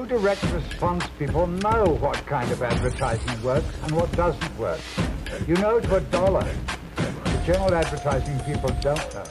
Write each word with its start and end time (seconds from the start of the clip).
You 0.00 0.06
direct 0.06 0.42
response 0.44 1.04
people 1.18 1.46
know 1.46 1.84
what 2.00 2.16
kind 2.24 2.50
of 2.50 2.62
advertising 2.62 3.42
works 3.42 3.66
and 3.82 3.92
what 3.92 4.10
doesn't 4.12 4.58
work. 4.58 4.80
You 5.46 5.54
know 5.56 5.78
to 5.78 5.96
a 5.96 6.00
dollar. 6.00 6.48
The 6.96 7.42
general 7.44 7.74
advertising 7.74 8.40
people 8.40 8.70
don't 8.80 9.14
know. 9.14 9.24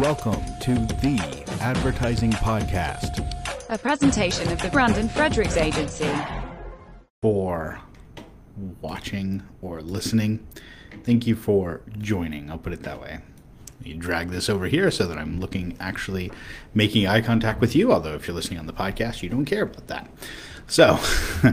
Welcome 0.00 0.42
to 0.62 0.74
the 0.74 1.44
Advertising 1.60 2.32
Podcast. 2.32 3.20
A 3.70 3.78
presentation 3.78 4.52
of 4.52 4.60
the 4.60 4.68
Brandon 4.68 5.08
Fredericks 5.08 5.56
Agency. 5.56 6.10
For 7.22 7.80
watching 8.80 9.44
or 9.62 9.80
listening, 9.80 10.44
thank 11.04 11.24
you 11.24 11.36
for 11.36 11.82
joining. 11.98 12.50
I'll 12.50 12.58
put 12.58 12.72
it 12.72 12.82
that 12.82 13.00
way. 13.00 13.20
You 13.82 13.94
drag 13.94 14.30
this 14.30 14.48
over 14.48 14.66
here 14.66 14.90
so 14.90 15.06
that 15.06 15.18
I'm 15.18 15.40
looking 15.40 15.76
actually 15.78 16.32
making 16.72 17.06
eye 17.06 17.20
contact 17.20 17.60
with 17.60 17.74
you. 17.74 17.92
Although 17.92 18.14
if 18.14 18.26
you're 18.26 18.34
listening 18.34 18.58
on 18.58 18.66
the 18.66 18.72
podcast, 18.72 19.22
you 19.22 19.28
don't 19.28 19.44
care 19.44 19.62
about 19.62 19.86
that. 19.88 20.10
So, 20.66 20.98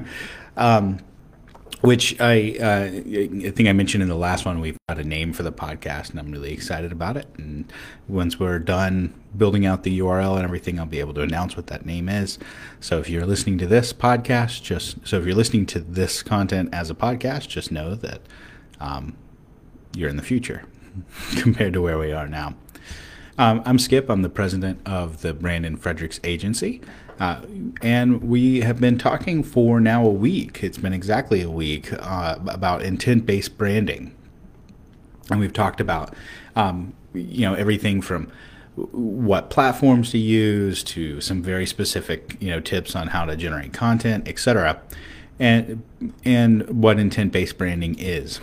um, 0.58 1.00
which 1.82 2.20
I 2.22 2.56
uh, 2.62 3.48
I 3.48 3.52
think 3.52 3.68
I 3.68 3.74
mentioned 3.74 4.04
in 4.04 4.10
the 4.10 4.16
last 4.16 4.46
one, 4.46 4.60
we've 4.62 4.78
got 4.88 5.00
a 5.00 5.04
name 5.04 5.34
for 5.34 5.44
the 5.44 5.52
podcast, 5.52 6.12
and 6.12 6.20
I'm 6.20 6.32
really 6.32 6.54
excited 6.54 6.92
about 6.92 7.18
it. 7.18 7.28
And 7.38 7.72
once 8.08 8.40
we're 8.40 8.60
done 8.60 9.14
building 9.36 9.66
out 9.66 9.84
the 9.84 10.00
URL 10.00 10.36
and 10.36 10.44
everything, 10.44 10.80
I'll 10.80 10.86
be 10.86 11.00
able 11.00 11.16
to 11.16 11.22
announce 11.22 11.58
what 11.58 11.68
that 11.68 11.86
name 11.86 12.08
is. 12.08 12.38
So 12.80 13.00
if 13.00 13.10
you're 13.10 13.26
listening 13.26 13.58
to 13.60 13.68
this 13.68 13.94
podcast, 13.94 14.62
just 14.62 15.06
so 15.08 15.18
if 15.18 15.26
you're 15.26 15.36
listening 15.36 15.66
to 15.68 15.80
this 15.80 16.22
content 16.22 16.70
as 16.72 16.90
a 16.90 16.96
podcast, 16.96 17.48
just 17.48 17.72
know 17.72 17.96
that 17.96 18.22
um, 18.80 19.16
you're 19.96 20.10
in 20.10 20.18
the 20.18 20.24
future 20.24 20.64
compared 21.38 21.74
to 21.74 21.82
where 21.82 21.98
we 21.98 22.12
are 22.12 22.28
now. 22.28 22.56
Um, 23.38 23.62
I'm 23.66 23.80
Skip. 23.80 24.10
I'm 24.10 24.22
the 24.22 24.30
president 24.30 24.82
of 24.86 25.22
the 25.22 25.34
Brandon 25.34 25.78
Fredericks 25.78 26.20
Agency. 26.24 26.82
Uh, 27.20 27.42
and 27.82 28.24
we 28.24 28.62
have 28.62 28.80
been 28.80 28.98
talking 28.98 29.44
for 29.44 29.80
now 29.80 30.06
a 30.06 30.10
week. 30.10 30.64
It's 30.64 30.78
been 30.78 30.94
exactly 30.94 31.42
a 31.42 31.50
week 31.50 31.94
uh, 31.94 32.40
about 32.48 32.82
intent 32.82 33.26
based 33.26 33.58
branding. 33.58 34.16
And 35.30 35.40
we've 35.40 35.54
talked 35.54 35.80
about, 35.80 36.16
um, 36.56 36.94
you 37.14 37.42
know, 37.42 37.54
everything 37.54 38.02
from 38.02 38.32
what 38.76 39.50
platforms 39.50 40.12
to 40.12 40.18
use 40.18 40.84
to 40.84 41.22
some 41.22 41.44
very 41.44 41.66
specific, 41.66 42.38
you 42.40 42.50
know, 42.50 42.60
tips 42.60 42.96
on 42.96 43.08
how 43.08 43.26
to 43.26 43.36
generate 43.36 43.74
content, 43.74 44.28
etc. 44.28 44.82
And, 45.40 45.84
and 46.26 46.82
what 46.82 47.00
intent 47.00 47.32
based 47.32 47.58
branding 47.58 47.98
is. 48.00 48.42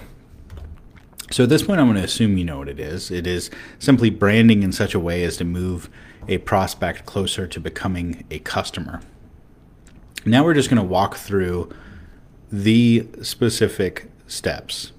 So 1.31 1.43
at 1.45 1.51
this 1.51 1.63
point, 1.63 1.81
I'm 1.81 1.87
going 1.87 1.99
to 1.99 2.05
assume 2.05 2.39
you 2.39 2.45
know 2.45 2.59
what 2.59 2.69
it 2.69 2.81
is. 2.81 3.11
It 3.11 3.27
is 3.27 3.51
simply 3.79 4.09
branding 4.09 4.63
in 4.63 4.73
such 4.73 4.95
a 4.95 5.01
way 5.01 5.25
as 5.25 5.37
to 5.39 5.45
move 5.45 5.91
a 6.27 6.39
prospect 6.39 7.05
closer 7.05 7.47
to 7.47 7.61
becoming 7.61 8.25
a 8.31 8.39
customer. 8.39 9.03
Now 10.25 10.45
we're 10.45 10.55
just 10.55 10.71
going 10.71 10.81
to 10.81 10.89
walk 10.89 11.17
through 11.17 11.71
the 12.51 13.07
specific 13.23 14.11
steps. 14.27 14.93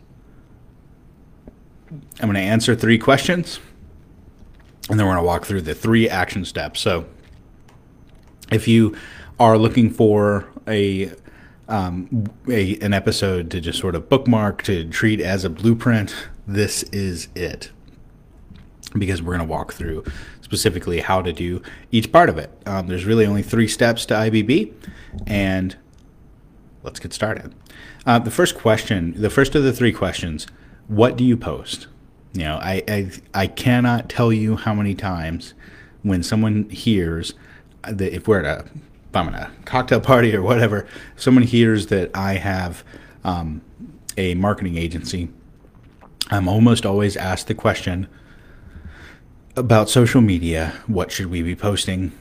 I'm 1.91 2.29
going 2.29 2.35
to 2.35 2.39
answer 2.39 2.75
three 2.75 2.99
questions, 2.99 3.59
and 4.89 4.99
then 4.99 5.07
we're 5.07 5.13
going 5.13 5.23
to 5.23 5.27
walk 5.27 5.45
through 5.45 5.61
the 5.61 5.73
three 5.73 6.07
action 6.07 6.45
steps. 6.45 6.79
So 6.79 7.05
if 8.51 8.67
you 8.67 8.95
are 9.39 9.57
looking 9.57 9.89
for 9.89 10.47
a 10.67 11.11
um, 11.69 12.25
a, 12.49 12.77
an 12.79 12.93
episode 12.93 13.49
to 13.51 13.61
just 13.61 13.79
sort 13.79 13.95
of 13.95 14.09
bookmark 14.09 14.63
to 14.63 14.89
treat 14.89 15.21
as 15.21 15.45
a 15.45 15.49
blueprint, 15.49 16.13
this 16.47 16.83
is 16.83 17.29
it. 17.35 17.71
Because 18.97 19.21
we're 19.21 19.37
going 19.37 19.47
to 19.47 19.51
walk 19.51 19.73
through 19.73 20.03
specifically 20.41 20.99
how 20.99 21.21
to 21.21 21.31
do 21.31 21.61
each 21.91 22.11
part 22.11 22.27
of 22.27 22.39
it. 22.39 22.51
Um, 22.65 22.87
there's 22.87 23.05
really 23.05 23.25
only 23.25 23.43
three 23.43 23.67
steps 23.67 24.03
to 24.07 24.15
IBB, 24.15 24.73
and 25.27 25.77
let's 26.81 26.99
get 26.99 27.13
started. 27.13 27.53
Uh, 28.05 28.17
the 28.17 28.31
first 28.31 28.57
question, 28.57 29.13
the 29.15 29.29
first 29.29 29.53
of 29.53 29.63
the 29.63 29.71
three 29.71 29.91
questions, 29.91 30.47
what 30.87 31.15
do 31.15 31.23
you 31.23 31.37
post? 31.37 31.85
You 32.33 32.45
know, 32.45 32.57
I, 32.57 32.83
I, 32.87 33.11
I 33.35 33.47
cannot 33.47 34.09
tell 34.09 34.33
you 34.33 34.55
how 34.55 34.73
many 34.73 34.95
times 34.95 35.53
when 36.01 36.23
someone 36.23 36.67
hears 36.69 37.35
that 37.83 38.13
if 38.13 38.27
we're 38.27 38.43
at 38.43 38.65
a 38.65 38.69
if 39.09 39.15
I'm 39.15 39.29
at 39.29 39.41
a 39.41 39.51
cocktail 39.65 39.99
party 39.99 40.35
or 40.35 40.41
whatever, 40.41 40.87
someone 41.15 41.43
hears 41.43 41.87
that 41.87 42.11
I 42.15 42.33
have 42.33 42.83
um, 43.23 43.61
a 44.17 44.35
marketing 44.35 44.77
agency, 44.77 45.29
I'm 46.29 46.47
almost 46.47 46.85
always 46.85 47.17
asked 47.17 47.47
the 47.47 47.55
question 47.55 48.07
about 49.55 49.89
social 49.89 50.21
media 50.21 50.73
what 50.85 51.11
should 51.11 51.27
we 51.27 51.41
be 51.41 51.55
posting? 51.55 52.11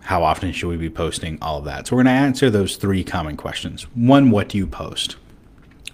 How 0.00 0.24
often 0.24 0.52
should 0.52 0.68
we 0.68 0.78
be 0.78 0.88
posting? 0.88 1.38
All 1.42 1.58
of 1.58 1.66
that. 1.66 1.86
So, 1.86 1.94
we're 1.94 2.02
going 2.02 2.16
to 2.16 2.20
answer 2.20 2.48
those 2.48 2.76
three 2.76 3.04
common 3.04 3.36
questions. 3.36 3.82
One, 3.94 4.30
what 4.30 4.48
do 4.48 4.56
you 4.56 4.66
post? 4.66 5.16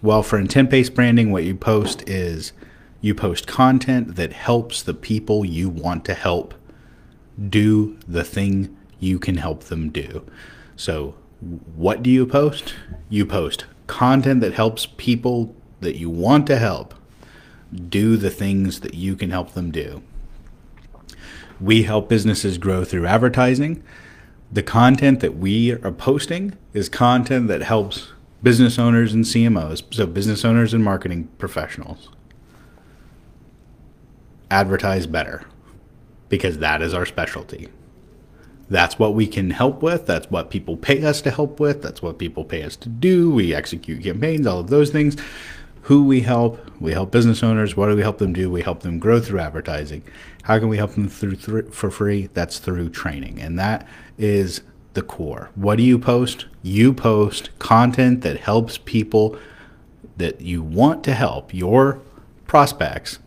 Well, 0.02 0.22
for 0.22 0.38
intent 0.38 0.70
based 0.70 0.94
branding, 0.94 1.32
what 1.32 1.42
you 1.42 1.56
post 1.56 2.08
is 2.08 2.52
you 3.00 3.12
post 3.14 3.48
content 3.48 4.14
that 4.14 4.32
helps 4.32 4.82
the 4.82 4.94
people 4.94 5.44
you 5.44 5.68
want 5.68 6.04
to 6.04 6.14
help 6.14 6.54
do 7.48 7.98
the 8.06 8.22
thing 8.22 8.76
you 9.04 9.18
can 9.18 9.36
help 9.36 9.64
them 9.64 9.90
do. 9.90 10.24
So, 10.76 11.14
what 11.76 12.02
do 12.02 12.10
you 12.10 12.26
post? 12.26 12.74
You 13.08 13.26
post 13.26 13.66
content 13.86 14.40
that 14.40 14.54
helps 14.54 14.86
people 14.86 15.54
that 15.80 15.96
you 15.96 16.08
want 16.08 16.46
to 16.46 16.56
help 16.56 16.94
do 17.88 18.16
the 18.16 18.30
things 18.30 18.80
that 18.80 18.94
you 18.94 19.14
can 19.14 19.30
help 19.30 19.52
them 19.52 19.70
do. 19.70 20.02
We 21.60 21.82
help 21.82 22.08
businesses 22.08 22.56
grow 22.56 22.84
through 22.84 23.06
advertising. 23.06 23.82
The 24.50 24.62
content 24.62 25.20
that 25.20 25.36
we 25.36 25.72
are 25.72 25.92
posting 25.92 26.56
is 26.72 26.88
content 26.88 27.48
that 27.48 27.62
helps 27.62 28.12
business 28.42 28.78
owners 28.78 29.12
and 29.12 29.24
CMOs, 29.24 29.82
so 29.92 30.06
business 30.06 30.44
owners 30.44 30.72
and 30.72 30.84
marketing 30.84 31.28
professionals, 31.38 32.08
advertise 34.50 35.06
better 35.06 35.44
because 36.28 36.58
that 36.58 36.82
is 36.82 36.94
our 36.94 37.06
specialty. 37.06 37.68
That's 38.68 38.98
what 38.98 39.14
we 39.14 39.26
can 39.26 39.50
help 39.50 39.82
with. 39.82 40.06
That's 40.06 40.30
what 40.30 40.50
people 40.50 40.76
pay 40.76 41.04
us 41.04 41.20
to 41.22 41.30
help 41.30 41.60
with. 41.60 41.82
That's 41.82 42.02
what 42.02 42.18
people 42.18 42.44
pay 42.44 42.62
us 42.62 42.76
to 42.76 42.88
do. 42.88 43.30
We 43.30 43.54
execute 43.54 44.02
campaigns, 44.02 44.46
all 44.46 44.60
of 44.60 44.70
those 44.70 44.90
things. 44.90 45.16
Who 45.82 46.04
we 46.04 46.22
help? 46.22 46.58
We 46.80 46.92
help 46.92 47.10
business 47.10 47.42
owners. 47.42 47.76
What 47.76 47.88
do 47.88 47.96
we 47.96 48.00
help 48.02 48.16
them 48.18 48.32
do? 48.32 48.50
We 48.50 48.62
help 48.62 48.80
them 48.80 48.98
grow 48.98 49.20
through 49.20 49.40
advertising. 49.40 50.02
How 50.42 50.58
can 50.58 50.68
we 50.68 50.78
help 50.78 50.92
them 50.92 51.08
through, 51.08 51.70
for 51.70 51.90
free? 51.90 52.30
That's 52.32 52.58
through 52.58 52.88
training. 52.90 53.38
And 53.38 53.58
that 53.58 53.86
is 54.16 54.62
the 54.94 55.02
core. 55.02 55.50
What 55.54 55.76
do 55.76 55.82
you 55.82 55.98
post? 55.98 56.46
You 56.62 56.94
post 56.94 57.50
content 57.58 58.22
that 58.22 58.40
helps 58.40 58.78
people 58.78 59.36
that 60.16 60.40
you 60.40 60.62
want 60.62 61.04
to 61.04 61.12
help, 61.12 61.52
your 61.52 62.00
prospects. 62.46 63.18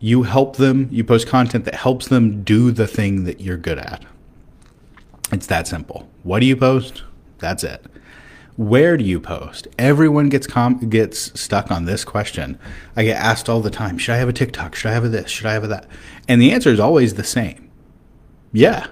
You 0.00 0.22
help 0.22 0.56
them, 0.56 0.88
you 0.90 1.04
post 1.04 1.28
content 1.28 1.66
that 1.66 1.74
helps 1.74 2.08
them 2.08 2.42
do 2.42 2.70
the 2.70 2.86
thing 2.86 3.24
that 3.24 3.40
you're 3.40 3.58
good 3.58 3.78
at. 3.78 4.04
It's 5.30 5.46
that 5.46 5.68
simple. 5.68 6.08
What 6.22 6.40
do 6.40 6.46
you 6.46 6.56
post? 6.56 7.02
That's 7.38 7.62
it. 7.62 7.84
Where 8.56 8.96
do 8.96 9.04
you 9.04 9.20
post? 9.20 9.68
Everyone 9.78 10.28
gets 10.28 10.46
com- 10.46 10.88
gets 10.90 11.38
stuck 11.38 11.70
on 11.70 11.84
this 11.84 12.04
question. 12.04 12.58
I 12.96 13.04
get 13.04 13.16
asked 13.16 13.48
all 13.48 13.60
the 13.60 13.70
time, 13.70 13.96
should 13.98 14.14
I 14.14 14.18
have 14.18 14.28
a 14.28 14.34
TikTok? 14.34 14.74
Should 14.74 14.90
I 14.90 14.94
have 14.94 15.04
a 15.04 15.08
this? 15.08 15.30
Should 15.30 15.46
I 15.46 15.52
have 15.52 15.64
a 15.64 15.68
that? 15.68 15.86
And 16.28 16.40
the 16.40 16.52
answer 16.52 16.70
is 16.70 16.80
always 16.80 17.14
the 17.14 17.24
same. 17.24 17.70
Yeah. 18.52 18.88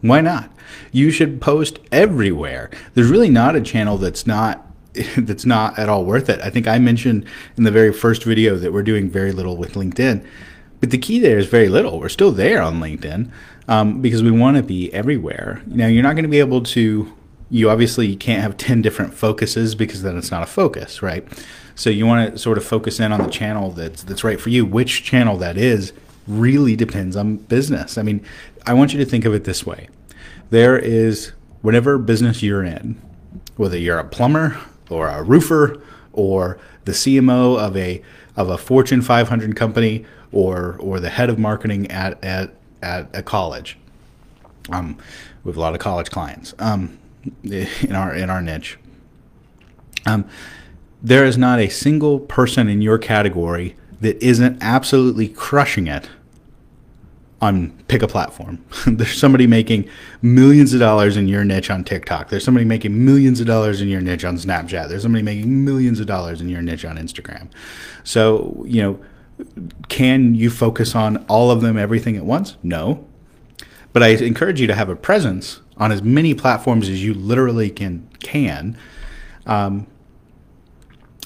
Why 0.00 0.20
not? 0.20 0.50
You 0.92 1.10
should 1.10 1.40
post 1.40 1.78
everywhere. 1.90 2.70
There's 2.94 3.10
really 3.10 3.30
not 3.30 3.56
a 3.56 3.60
channel 3.60 3.98
that's 3.98 4.26
not 4.26 4.63
that's 5.16 5.44
not 5.44 5.78
at 5.78 5.88
all 5.88 6.04
worth 6.04 6.28
it. 6.28 6.40
I 6.40 6.50
think 6.50 6.66
I 6.66 6.78
mentioned 6.78 7.24
in 7.56 7.64
the 7.64 7.70
very 7.70 7.92
first 7.92 8.24
video 8.24 8.56
that 8.56 8.72
we're 8.72 8.82
doing 8.82 9.08
very 9.10 9.32
little 9.32 9.56
with 9.56 9.74
LinkedIn. 9.74 10.24
But 10.80 10.90
the 10.90 10.98
key 10.98 11.18
there 11.18 11.38
is 11.38 11.46
very 11.46 11.68
little. 11.68 11.98
We're 11.98 12.08
still 12.08 12.32
there 12.32 12.60
on 12.60 12.80
LinkedIn 12.80 13.30
um, 13.68 14.02
because 14.02 14.22
we 14.22 14.30
want 14.30 14.56
to 14.56 14.62
be 14.62 14.92
everywhere. 14.92 15.62
Now, 15.66 15.86
you're 15.86 16.02
not 16.02 16.14
going 16.14 16.24
to 16.24 16.28
be 16.28 16.40
able 16.40 16.62
to, 16.62 17.12
you 17.50 17.70
obviously 17.70 18.14
can't 18.16 18.42
have 18.42 18.56
10 18.56 18.82
different 18.82 19.14
focuses 19.14 19.74
because 19.74 20.02
then 20.02 20.18
it's 20.18 20.30
not 20.30 20.42
a 20.42 20.46
focus, 20.46 21.02
right? 21.02 21.26
So 21.74 21.90
you 21.90 22.06
want 22.06 22.32
to 22.32 22.38
sort 22.38 22.58
of 22.58 22.64
focus 22.64 23.00
in 23.00 23.12
on 23.12 23.22
the 23.22 23.30
channel 23.30 23.70
that's, 23.70 24.02
that's 24.02 24.22
right 24.22 24.40
for 24.40 24.50
you. 24.50 24.64
Which 24.64 25.04
channel 25.04 25.38
that 25.38 25.56
is 25.56 25.92
really 26.28 26.76
depends 26.76 27.16
on 27.16 27.36
business. 27.36 27.98
I 27.98 28.02
mean, 28.02 28.24
I 28.66 28.74
want 28.74 28.92
you 28.92 28.98
to 28.98 29.04
think 29.04 29.24
of 29.24 29.34
it 29.34 29.44
this 29.44 29.66
way 29.66 29.88
there 30.50 30.78
is 30.78 31.32
whatever 31.62 31.98
business 31.98 32.42
you're 32.42 32.62
in, 32.62 33.00
whether 33.56 33.78
you're 33.78 33.98
a 33.98 34.04
plumber 34.04 34.60
or 34.90 35.08
a 35.08 35.22
roofer 35.22 35.80
or 36.12 36.58
the 36.84 36.92
CMO 36.92 37.58
of 37.58 37.76
a 37.76 38.02
of 38.36 38.48
a 38.48 38.58
Fortune 38.58 39.02
500 39.02 39.56
company 39.56 40.04
or 40.32 40.76
or 40.80 41.00
the 41.00 41.10
head 41.10 41.30
of 41.30 41.38
marketing 41.38 41.90
at 41.90 42.22
at 42.22 42.54
at 42.82 43.08
a 43.14 43.22
college. 43.22 43.78
Um, 44.70 44.96
we 45.42 45.50
have 45.50 45.56
a 45.56 45.60
lot 45.60 45.74
of 45.74 45.80
college 45.80 46.10
clients 46.10 46.54
um, 46.58 46.98
in 47.44 47.94
our 47.94 48.14
in 48.14 48.30
our 48.30 48.42
niche. 48.42 48.78
Um, 50.06 50.26
there 51.02 51.24
is 51.24 51.36
not 51.36 51.58
a 51.58 51.68
single 51.68 52.18
person 52.18 52.68
in 52.68 52.80
your 52.80 52.98
category 52.98 53.76
that 54.00 54.22
isn't 54.22 54.62
absolutely 54.62 55.28
crushing 55.28 55.86
it 55.86 56.08
on 57.44 57.70
pick 57.88 58.02
a 58.02 58.08
platform. 58.08 58.64
There's 58.86 59.18
somebody 59.18 59.46
making 59.46 59.88
millions 60.22 60.74
of 60.74 60.80
dollars 60.80 61.16
in 61.16 61.28
your 61.28 61.44
niche 61.44 61.70
on 61.70 61.84
TikTok. 61.84 62.28
There's 62.28 62.44
somebody 62.44 62.64
making 62.64 63.04
millions 63.04 63.40
of 63.40 63.46
dollars 63.46 63.80
in 63.80 63.88
your 63.88 64.00
niche 64.00 64.24
on 64.24 64.36
Snapchat. 64.36 64.88
There's 64.88 65.02
somebody 65.02 65.22
making 65.22 65.64
millions 65.64 66.00
of 66.00 66.06
dollars 66.06 66.40
in 66.40 66.48
your 66.48 66.62
niche 66.62 66.84
on 66.84 66.96
Instagram. 66.96 67.48
So, 68.02 68.64
you 68.66 68.82
know, 68.82 69.00
can 69.88 70.34
you 70.34 70.50
focus 70.50 70.94
on 70.94 71.18
all 71.26 71.50
of 71.50 71.60
them, 71.60 71.76
everything 71.78 72.16
at 72.16 72.24
once? 72.24 72.56
No. 72.62 73.06
But 73.92 74.02
I 74.02 74.08
encourage 74.08 74.60
you 74.60 74.66
to 74.66 74.74
have 74.74 74.88
a 74.88 74.96
presence 74.96 75.60
on 75.76 75.92
as 75.92 76.02
many 76.02 76.34
platforms 76.34 76.88
as 76.88 77.04
you 77.04 77.14
literally 77.14 77.70
can 77.70 78.08
can. 78.20 78.76
Um, 79.46 79.86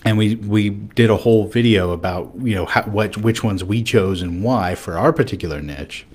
and 0.08 0.16
we 0.16 0.36
we 0.36 0.70
did 0.70 1.10
a 1.10 1.18
whole 1.18 1.46
video 1.46 1.90
about 1.90 2.32
you 2.40 2.54
know 2.54 2.64
how, 2.64 2.82
what 2.84 3.18
which 3.18 3.44
ones 3.44 3.62
we 3.62 3.82
chose 3.82 4.22
and 4.22 4.42
why 4.42 4.74
for 4.74 4.96
our 4.96 5.12
particular 5.12 5.60
niche. 5.60 6.06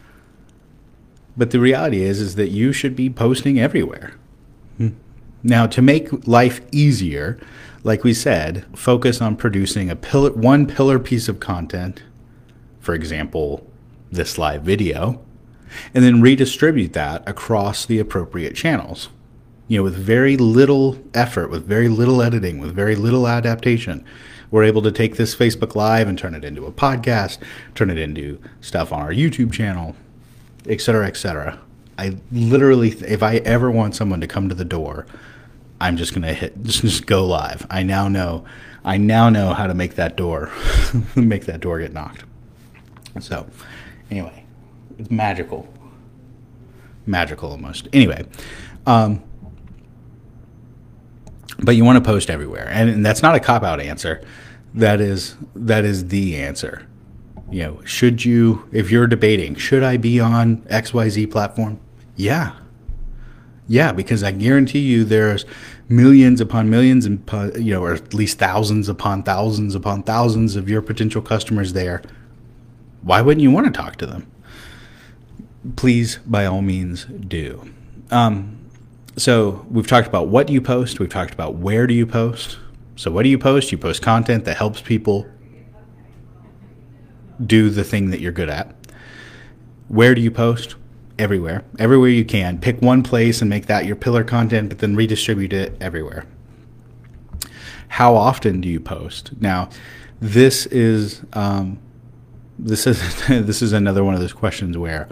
But 1.38 1.52
the 1.52 1.60
reality 1.60 2.02
is 2.02 2.20
is 2.20 2.36
that 2.36 2.50
you 2.50 2.74
should 2.74 2.96
be 2.96 3.10
posting 3.10 3.60
everywhere. 3.60 4.16
Now, 5.46 5.68
to 5.68 5.82
make 5.82 6.26
life 6.26 6.62
easier, 6.72 7.38
like 7.84 8.04
we 8.04 8.14
said, 8.14 8.66
focus 8.74 9.22
on 9.22 9.36
producing 9.36 9.90
a 9.90 9.96
pillar, 9.96 10.32
one 10.32 10.66
pillar 10.66 10.98
piece 10.98 11.28
of 11.28 11.42
content, 11.42 12.02
for 12.80 12.96
example, 12.96 13.70
this 14.10 14.38
live 14.38 14.64
video, 14.64 15.22
and 15.94 16.04
then 16.04 16.22
redistribute 16.22 16.94
that 16.94 17.28
across 17.28 17.86
the 17.86 18.00
appropriate 18.00 18.56
channels. 18.56 19.10
You 19.68 19.78
know, 19.78 19.84
with 19.84 19.96
very 19.96 20.38
little 20.38 21.02
effort, 21.14 21.50
with 21.50 21.66
very 21.66 21.88
little 21.88 22.22
editing, 22.22 22.60
with 22.60 22.76
very 22.76 22.96
little 22.96 23.28
adaptation, 23.28 24.06
we're 24.52 24.64
able 24.64 24.82
to 24.84 24.92
take 24.92 25.16
this 25.16 25.36
Facebook 25.36 25.74
Live 25.74 26.08
and 26.08 26.18
turn 26.18 26.36
it 26.36 26.44
into 26.44 26.66
a 26.66 26.72
podcast, 26.72 27.40
turn 27.74 27.90
it 27.90 27.98
into 27.98 28.40
stuff 28.62 28.92
on 28.92 29.02
our 29.02 29.12
YouTube 29.12 29.52
channel, 29.52 29.96
et 30.68 30.80
cetera, 30.80 31.08
et 31.08 31.18
cetera. 31.18 31.60
I 31.98 32.18
literally, 32.32 32.90
if 32.90 33.24
I 33.24 33.38
ever 33.38 33.72
want 33.72 33.96
someone 33.96 34.22
to 34.22 34.28
come 34.28 34.50
to 34.50 34.56
the 34.56 34.66
door, 34.66 35.06
I'm 35.80 35.98
just 35.98 36.14
gonna 36.14 36.34
hit 36.34 36.62
just 36.64 36.82
just 36.82 37.06
go 37.06 37.26
live. 37.26 37.66
I 37.70 37.84
now 37.84 38.08
know 38.08 38.46
I 38.86 38.98
now 38.98 39.30
know 39.30 39.54
how 39.54 39.68
to 39.68 39.74
make 39.74 39.96
that 39.96 40.16
door 40.16 40.52
make 41.16 41.46
that 41.46 41.60
door 41.60 41.80
get 41.80 41.94
knocked. 41.94 42.24
So 43.20 43.48
anyway, 44.10 44.46
it's 44.98 45.12
magical. 45.12 45.68
Magical 47.06 47.52
almost. 47.52 47.88
Anyway, 47.92 48.26
um, 48.86 49.22
but 51.64 51.76
you 51.76 51.86
want 51.86 52.04
to 52.04 52.08
post 52.08 52.30
everywhere, 52.30 52.68
and, 52.70 52.90
and 52.90 53.06
that's 53.06 53.22
not 53.22 53.36
a 53.36 53.40
cop 53.40 53.64
out 53.64 53.80
answer. 53.80 54.22
That 54.74 55.00
is 55.00 55.36
that 55.56 55.86
is 55.86 56.08
the 56.08 56.36
answer. 56.36 56.88
You 57.52 57.64
know, 57.64 57.82
should 57.86 58.26
you 58.26 58.68
if 58.72 58.92
you're 58.92 59.08
debating, 59.08 59.56
should 59.56 59.84
I 59.84 59.98
be 59.98 60.20
on 60.20 60.58
XYZ 60.64 61.32
platform? 61.32 61.80
Yeah. 62.16 62.54
Yeah, 63.68 63.94
because 63.94 64.24
I 64.24 64.32
guarantee 64.32 64.80
you 64.80 65.06
there's 65.06 65.46
millions 65.90 66.42
upon 66.42 66.70
millions 66.70 67.06
and 67.06 67.24
you 67.56 67.74
know 67.74 67.84
or 67.84 67.94
at 67.94 68.14
least 68.14 68.40
thousands 68.40 68.90
upon 68.90 69.24
thousands 69.24 69.76
upon 69.76 70.04
thousands 70.04 70.56
of 70.56 70.70
your 70.70 70.82
potential 70.82 71.22
customers 71.22 71.74
there 71.74 72.02
why 73.02 73.22
wouldn't 73.22 73.42
you 73.42 73.52
want 73.52 73.66
to 73.66 73.72
talk 73.72 73.98
to 73.98 74.06
them 74.06 74.26
please 75.76 76.20
by 76.26 76.46
all 76.46 76.62
means 76.62 77.06
do 77.06 77.70
um, 78.12 78.58
so 79.18 79.66
we've 79.70 79.88
talked 79.88 80.08
about 80.08 80.28
what 80.28 80.48
do 80.48 80.54
you 80.54 80.62
post 80.62 81.00
we've 81.00 81.10
talked 81.10 81.34
about 81.34 81.56
where 81.56 81.88
do 81.88 81.94
you 81.94 82.06
post 82.06 82.58
so 82.96 83.12
what 83.12 83.24
do 83.24 83.30
you 83.30 83.38
post 83.38 83.72
you 83.72 83.78
post 83.78 84.02
content 84.02 84.46
that 84.46 84.58
helps 84.58 84.82
people 84.82 85.28
do 87.46 87.70
the 87.70 87.84
thing 87.84 88.10
that 88.12 88.20
you're 88.20 88.32
good 88.32 88.50
at 88.50 88.76
where 89.88 90.16
do 90.16 90.22
you 90.22 90.32
post 90.32 90.76
everywhere, 91.20 91.64
everywhere 91.80 92.10
you 92.10 92.26
can. 92.26 92.60
Pick 92.60 92.82
one 92.82 93.04
place 93.04 93.42
and 93.42 93.50
make 93.50 93.68
that 93.68 93.86
your 93.86 93.96
pillar 93.96 94.24
content, 94.24 94.70
but 94.70 94.80
then 94.80 94.96
redistribute 94.96 95.54
it 95.54 95.78
everywhere. 95.80 96.26
How 97.90 98.16
often 98.16 98.62
do 98.62 98.68
you 98.68 98.80
post? 98.80 99.32
Now, 99.40 99.70
this 100.20 100.66
is 100.68 101.24
um, 101.34 101.80
this 102.58 102.88
is 102.88 103.28
this 103.28 103.62
is 103.62 103.74
another 103.74 104.04
one 104.04 104.16
of 104.16 104.20
those 104.20 104.34
questions 104.34 104.78
where 104.78 105.08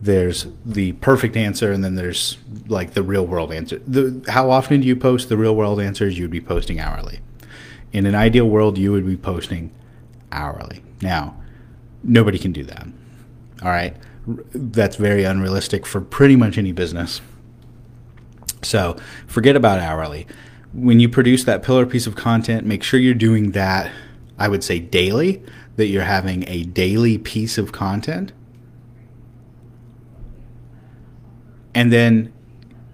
there's 0.00 0.46
the 0.64 0.92
perfect 0.92 1.36
answer 1.36 1.72
and 1.72 1.82
then 1.82 1.96
there's 1.96 2.38
like 2.68 2.92
the 2.92 3.02
real 3.02 3.26
world 3.26 3.52
answer. 3.52 3.80
The, 3.86 4.24
how 4.28 4.50
often 4.50 4.80
do 4.80 4.86
you 4.86 4.96
post? 4.96 5.28
The 5.28 5.36
real 5.36 5.56
world 5.56 5.80
answers 5.80 6.18
you'd 6.18 6.30
be 6.30 6.40
posting 6.40 6.78
hourly. 6.78 7.20
In 7.92 8.06
an 8.06 8.14
ideal 8.14 8.48
world, 8.48 8.78
you 8.78 8.92
would 8.92 9.06
be 9.06 9.16
posting 9.16 9.72
hourly. 10.30 10.82
Now, 11.00 11.40
nobody 12.04 12.38
can 12.38 12.52
do 12.52 12.64
that. 12.64 12.86
All 13.62 13.70
right 13.70 13.96
that's 14.52 14.96
very 14.96 15.24
unrealistic 15.24 15.86
for 15.86 16.00
pretty 16.00 16.36
much 16.36 16.58
any 16.58 16.72
business. 16.72 17.20
So 18.62 18.96
forget 19.26 19.56
about 19.56 19.78
hourly. 19.78 20.26
When 20.72 21.00
you 21.00 21.08
produce 21.08 21.44
that 21.44 21.62
pillar 21.62 21.86
piece 21.86 22.06
of 22.06 22.14
content, 22.14 22.66
make 22.66 22.82
sure 22.82 23.00
you're 23.00 23.14
doing 23.14 23.52
that, 23.52 23.90
I 24.38 24.48
would 24.48 24.62
say 24.62 24.78
daily, 24.78 25.42
that 25.76 25.86
you're 25.86 26.02
having 26.02 26.46
a 26.48 26.64
daily 26.64 27.16
piece 27.16 27.56
of 27.56 27.72
content. 27.72 28.32
And 31.74 31.92
then 31.92 32.32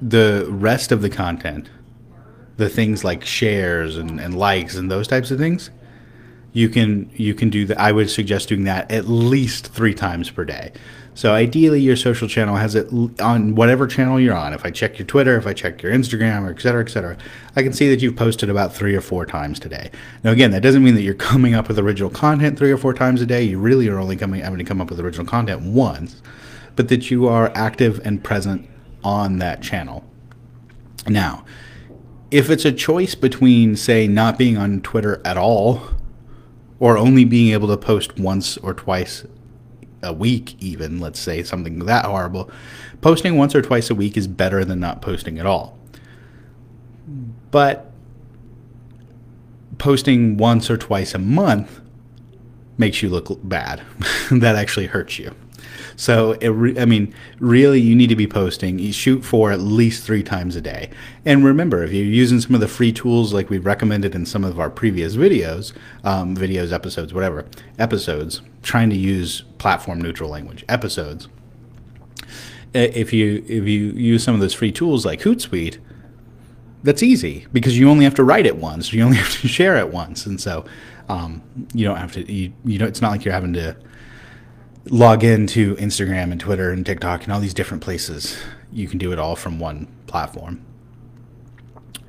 the 0.01 0.47
rest 0.49 0.93
of 0.93 1.03
the 1.03 1.11
content, 1.11 1.71
the 2.57 2.69
things 2.69 3.05
like 3.05 3.25
shares 3.25 3.97
and, 3.97 4.21
and 4.21 4.37
likes 4.37 4.75
and 4.75 4.91
those 4.91 5.09
types 5.09 5.31
of 5.31 5.39
things, 5.39 5.71
you 6.53 6.69
can 6.69 7.11
you 7.15 7.35
can 7.35 7.51
do 7.51 7.67
that. 7.67 7.81
I 7.81 7.91
would 7.91 8.11
suggest 8.11 8.49
doing 8.49 8.65
that 8.65 8.91
at 8.91 9.09
least 9.09 9.69
three 9.69 9.95
times 9.95 10.31
per 10.31 10.45
day. 10.45 10.73
So 11.17 11.33
ideally, 11.33 11.81
your 11.81 11.95
social 11.97 12.27
channel 12.27 12.57
has 12.57 12.75
it 12.75 12.89
on 13.21 13.55
whatever 13.55 13.87
channel 13.87 14.19
you're 14.19 14.35
on. 14.35 14.53
If 14.53 14.65
I 14.65 14.71
check 14.71 14.99
your 14.99 15.07
Twitter, 15.07 15.37
if 15.37 15.47
I 15.47 15.53
check 15.53 15.81
your 15.81 15.93
Instagram, 15.93 16.43
or 16.43 16.51
et 16.51 16.61
cetera, 16.61 16.83
et 16.83 16.89
cetera, 16.89 17.17
I 17.55 17.63
can 17.63 17.73
see 17.73 17.89
that 17.89 18.03
you've 18.03 18.17
posted 18.17 18.51
about 18.51 18.75
three 18.75 18.97
or 18.97 19.01
four 19.01 19.25
times 19.25 19.61
today. 19.61 19.93
Now, 20.25 20.33
again, 20.33 20.51
that 20.51 20.63
doesn't 20.63 20.83
mean 20.83 20.97
that 20.97 21.03
you're 21.03 21.15
coming 21.15 21.55
up 21.55 21.69
with 21.69 21.79
original 21.79 22.11
content 22.11 22.59
three 22.59 22.73
or 22.73 22.79
four 22.79 22.95
times 22.95 23.21
a 23.23 23.27
day. 23.27 23.45
You 23.45 23.59
really 23.59 23.89
are 23.89 23.99
only 23.99 24.17
coming 24.17 24.41
having 24.41 24.59
to 24.59 24.65
come 24.65 24.81
up 24.81 24.91
with 24.91 24.99
original 24.99 25.27
content 25.27 25.63
once, 25.63 26.21
but 26.77 26.89
that 26.89 27.11
you 27.11 27.29
are 27.29 27.53
active 27.55 28.01
and 28.05 28.23
present 28.23 28.69
on 29.03 29.39
that 29.39 29.63
channel. 29.63 30.05
Now, 31.07 31.45
if 32.31 32.51
it's 32.51 32.65
a 32.65 32.73
choice 32.73 33.15
between, 33.15 33.77
say, 33.77 34.09
not 34.09 34.39
being 34.39 34.57
on 34.57 34.81
Twitter 34.81 35.21
at 35.25 35.37
all 35.37 35.83
or 36.81 36.99
only 36.99 37.25
being 37.25 37.53
able 37.53 37.69
to 37.69 37.77
post 37.77 38.19
once 38.19 38.57
or 38.59 38.75
twice 38.75 39.25
a 40.03 40.13
week, 40.13 40.61
even, 40.61 40.99
let's 40.99 41.21
say 41.21 41.43
something 41.43 41.79
that 41.81 42.05
horrible, 42.05 42.51
posting 43.01 43.37
once 43.37 43.55
or 43.55 43.63
twice 43.63 43.91
a 43.91 43.95
week 43.95 44.17
is 44.17 44.27
better 44.27 44.65
than 44.65 44.81
not 44.81 45.03
posting 45.03 45.39
at 45.39 45.47
all. 45.47 45.79
But 47.51 47.93
posting 49.79 50.37
once 50.37 50.71
or 50.71 50.77
twice 50.77 51.15
a 51.15 51.19
month 51.19 51.81
makes 52.79 53.03
you 53.03 53.09
look 53.09 53.29
bad. 53.45 53.83
that 54.31 54.57
actually 54.57 54.87
hurts 54.87 55.19
you. 55.19 55.35
So, 55.97 56.37
re- 56.37 56.79
I 56.79 56.85
mean, 56.85 57.15
really, 57.39 57.81
you 57.81 57.95
need 57.95 58.09
to 58.09 58.17
be 58.17 58.27
posting. 58.27 58.79
You 58.79 58.93
shoot 58.93 59.25
for 59.25 59.53
at 59.53 59.61
least 59.61 60.05
three 60.05 60.23
times 60.23 60.57
a 60.57 60.61
day. 60.61 60.91
And 61.25 61.45
remember, 61.45 61.85
if 61.85 61.93
you're 61.93 62.05
using 62.05 62.41
some 62.41 62.55
of 62.55 62.61
the 62.61 62.69
free 62.69 62.93
tools 62.93 63.33
like 63.33 63.51
we 63.51 63.59
recommended 63.59 64.15
in 64.15 64.27
some 64.27 64.45
of 64.45 64.59
our 64.59 64.71
previous 64.71 65.17
videos, 65.17 65.73
um, 66.03 66.37
videos, 66.37 66.73
episodes, 66.73 67.15
whatever, 67.15 67.47
episodes, 67.79 68.41
trying 68.63 68.91
to 68.91 68.97
use 68.97 69.43
platform 69.59 70.01
neutral 70.01 70.31
language, 70.31 70.65
episodes. 70.69 71.29
If 72.73 73.13
you 73.13 73.45
if 73.47 73.69
you 73.69 73.93
use 73.93 74.25
some 74.25 74.35
of 74.35 74.41
those 74.41 74.53
free 74.53 74.73
tools 74.73 75.07
like 75.07 75.21
Hootsuite, 75.21 75.79
that's 76.83 77.03
easy 77.03 77.47
because 77.53 77.79
you 77.79 77.89
only 77.89 78.05
have 78.05 78.15
to 78.17 78.25
write 78.25 78.47
it 78.47 78.57
once. 78.57 78.93
You 78.93 79.03
only 79.05 79.17
have 79.25 79.41
to 79.41 79.49
share 79.49 79.77
it 79.77 79.91
once, 79.91 80.27
and 80.27 80.41
so 80.41 80.65
um, 81.09 81.43
you 81.73 81.85
don't 81.87 81.97
have 81.97 82.13
to. 82.13 82.33
You, 82.33 82.53
you 82.65 82.79
know, 82.79 82.87
it's 82.87 83.01
not 83.01 83.11
like 83.11 83.25
you're 83.25 83.35
having 83.35 83.53
to 83.55 83.77
log 84.87 85.25
into 85.25 85.77
Instagram 85.77 86.31
and 86.31 86.41
Twitter 86.41 86.71
and 86.71 86.85
TikTok 86.85 87.25
and 87.25 87.33
all 87.33 87.41
these 87.41 87.55
different 87.55 87.83
places. 87.83 88.37
You 88.73 88.89
can 88.89 88.99
do 88.99 89.13
it 89.13 89.19
all 89.19 89.37
from 89.37 89.59
one 89.59 89.89
platform. 90.07 90.65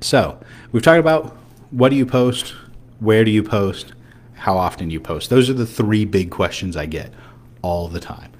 So, 0.00 0.38
we've 0.72 0.82
talked 0.82 1.00
about 1.00 1.36
what 1.70 1.88
do 1.88 1.96
you 1.96 2.06
post, 2.06 2.54
where 3.00 3.24
do 3.24 3.30
you 3.30 3.42
post, 3.42 3.92
how 4.34 4.58
often 4.58 4.90
you 4.90 5.00
post. 5.00 5.30
Those 5.30 5.48
are 5.48 5.54
the 5.54 5.66
three 5.66 6.04
big 6.04 6.30
questions 6.30 6.76
I 6.76 6.86
get 6.86 7.12
all 7.62 7.88
the 7.88 8.00
time. 8.00 8.32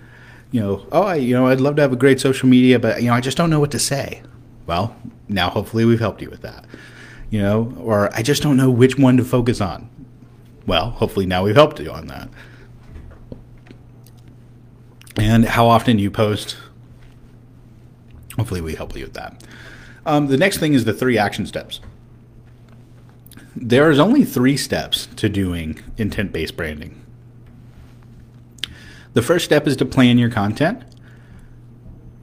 You 0.50 0.61
know, 0.61 0.87
oh, 0.93 1.02
I, 1.02 1.14
you 1.16 1.35
know, 1.35 1.47
I'd 1.47 1.61
love 1.61 1.76
to 1.76 1.83
have 1.83 1.93
a 1.93 1.97
great 1.97 2.21
social 2.21 2.49
media, 2.49 2.78
but 2.78 3.02
you 3.02 3.09
know, 3.09 3.14
I 3.14 3.21
just 3.21 3.37
don't 3.37 3.50
know 3.50 3.61
what 3.61 3.71
to 3.73 3.78
say. 3.78 4.23
Well, 4.66 4.95
now 5.28 5.50
hopefully 5.50 5.85
we've 5.85 5.99
helped 5.99 6.21
you 6.21 6.31
with 6.31 6.43
that. 6.43 6.66
You 7.31 7.40
know, 7.40 7.75
or 7.78 8.14
I 8.14 8.23
just 8.23 8.43
don't 8.43 8.57
know 8.57 8.71
which 8.71 8.99
one 8.99 9.16
to 9.16 9.25
focus 9.25 9.61
on. 9.61 9.88
Well, 10.66 10.90
hopefully 10.90 11.26
now 11.26 11.43
we've 11.45 11.57
helped 11.57 11.81
you 11.81 11.90
on 11.90 12.07
that 12.07 12.28
and 15.18 15.44
how 15.46 15.66
often 15.66 15.99
you 15.99 16.11
post. 16.11 16.56
Hopefully, 18.37 18.61
we 18.61 18.75
help 18.75 18.94
you 18.96 19.04
with 19.04 19.14
that. 19.14 19.42
Um, 20.04 20.26
the 20.28 20.37
next 20.37 20.58
thing 20.58 20.75
is 20.75 20.85
the 20.85 20.92
three 20.92 21.18
action 21.18 21.46
steps. 21.46 21.80
There 23.56 23.90
is 23.90 23.99
only 23.99 24.25
three 24.25 24.56
steps 24.56 25.06
to 25.16 25.28
doing 25.28 25.80
intent 25.96 26.32
based 26.32 26.56
branding. 26.56 27.02
the 29.14 29.23
first 29.23 29.46
step 29.46 29.66
is 29.66 29.76
to 29.76 29.87
plan 29.87 30.18
your 30.18 30.30
content. 30.30 30.82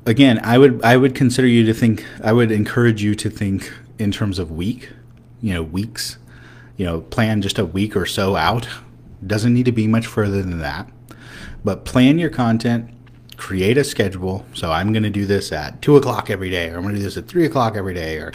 Again, 0.05 0.39
I 0.43 0.57
would 0.59 0.83
I 0.83 0.95
would 0.97 1.15
consider 1.15 1.47
you 1.47 1.65
to 1.65 1.73
think 1.73 2.05
I 2.23 2.33
would 2.33 2.51
encourage 2.51 3.01
you 3.01 3.15
to 3.15 3.29
think 3.31 3.73
in 3.97 4.11
terms 4.11 4.37
of 4.37 4.51
week, 4.51 4.91
you 5.41 5.53
know, 5.53 5.63
weeks. 5.63 6.17
You 6.77 6.85
know, 6.85 7.01
plan 7.01 7.41
just 7.41 7.59
a 7.59 7.65
week 7.65 7.95
or 7.95 8.05
so 8.05 8.35
out. 8.35 8.67
Doesn't 9.25 9.53
need 9.53 9.65
to 9.65 9.71
be 9.71 9.87
much 9.87 10.07
further 10.07 10.41
than 10.41 10.59
that. 10.59 10.89
But 11.63 11.85
plan 11.85 12.19
your 12.19 12.29
content, 12.29 12.89
create 13.37 13.77
a 13.77 13.83
schedule. 13.83 14.45
So 14.53 14.71
I'm 14.71 14.91
going 14.93 15.03
to 15.03 15.09
do 15.09 15.25
this 15.25 15.51
at 15.51 15.81
two 15.81 15.95
o'clock 15.97 16.29
every 16.29 16.49
day, 16.49 16.69
or 16.69 16.77
I'm 16.77 16.83
going 16.83 16.95
to 16.95 16.99
do 16.99 17.05
this 17.05 17.17
at 17.17 17.27
three 17.27 17.45
o'clock 17.45 17.75
every 17.75 17.93
day, 17.93 18.17
or 18.17 18.31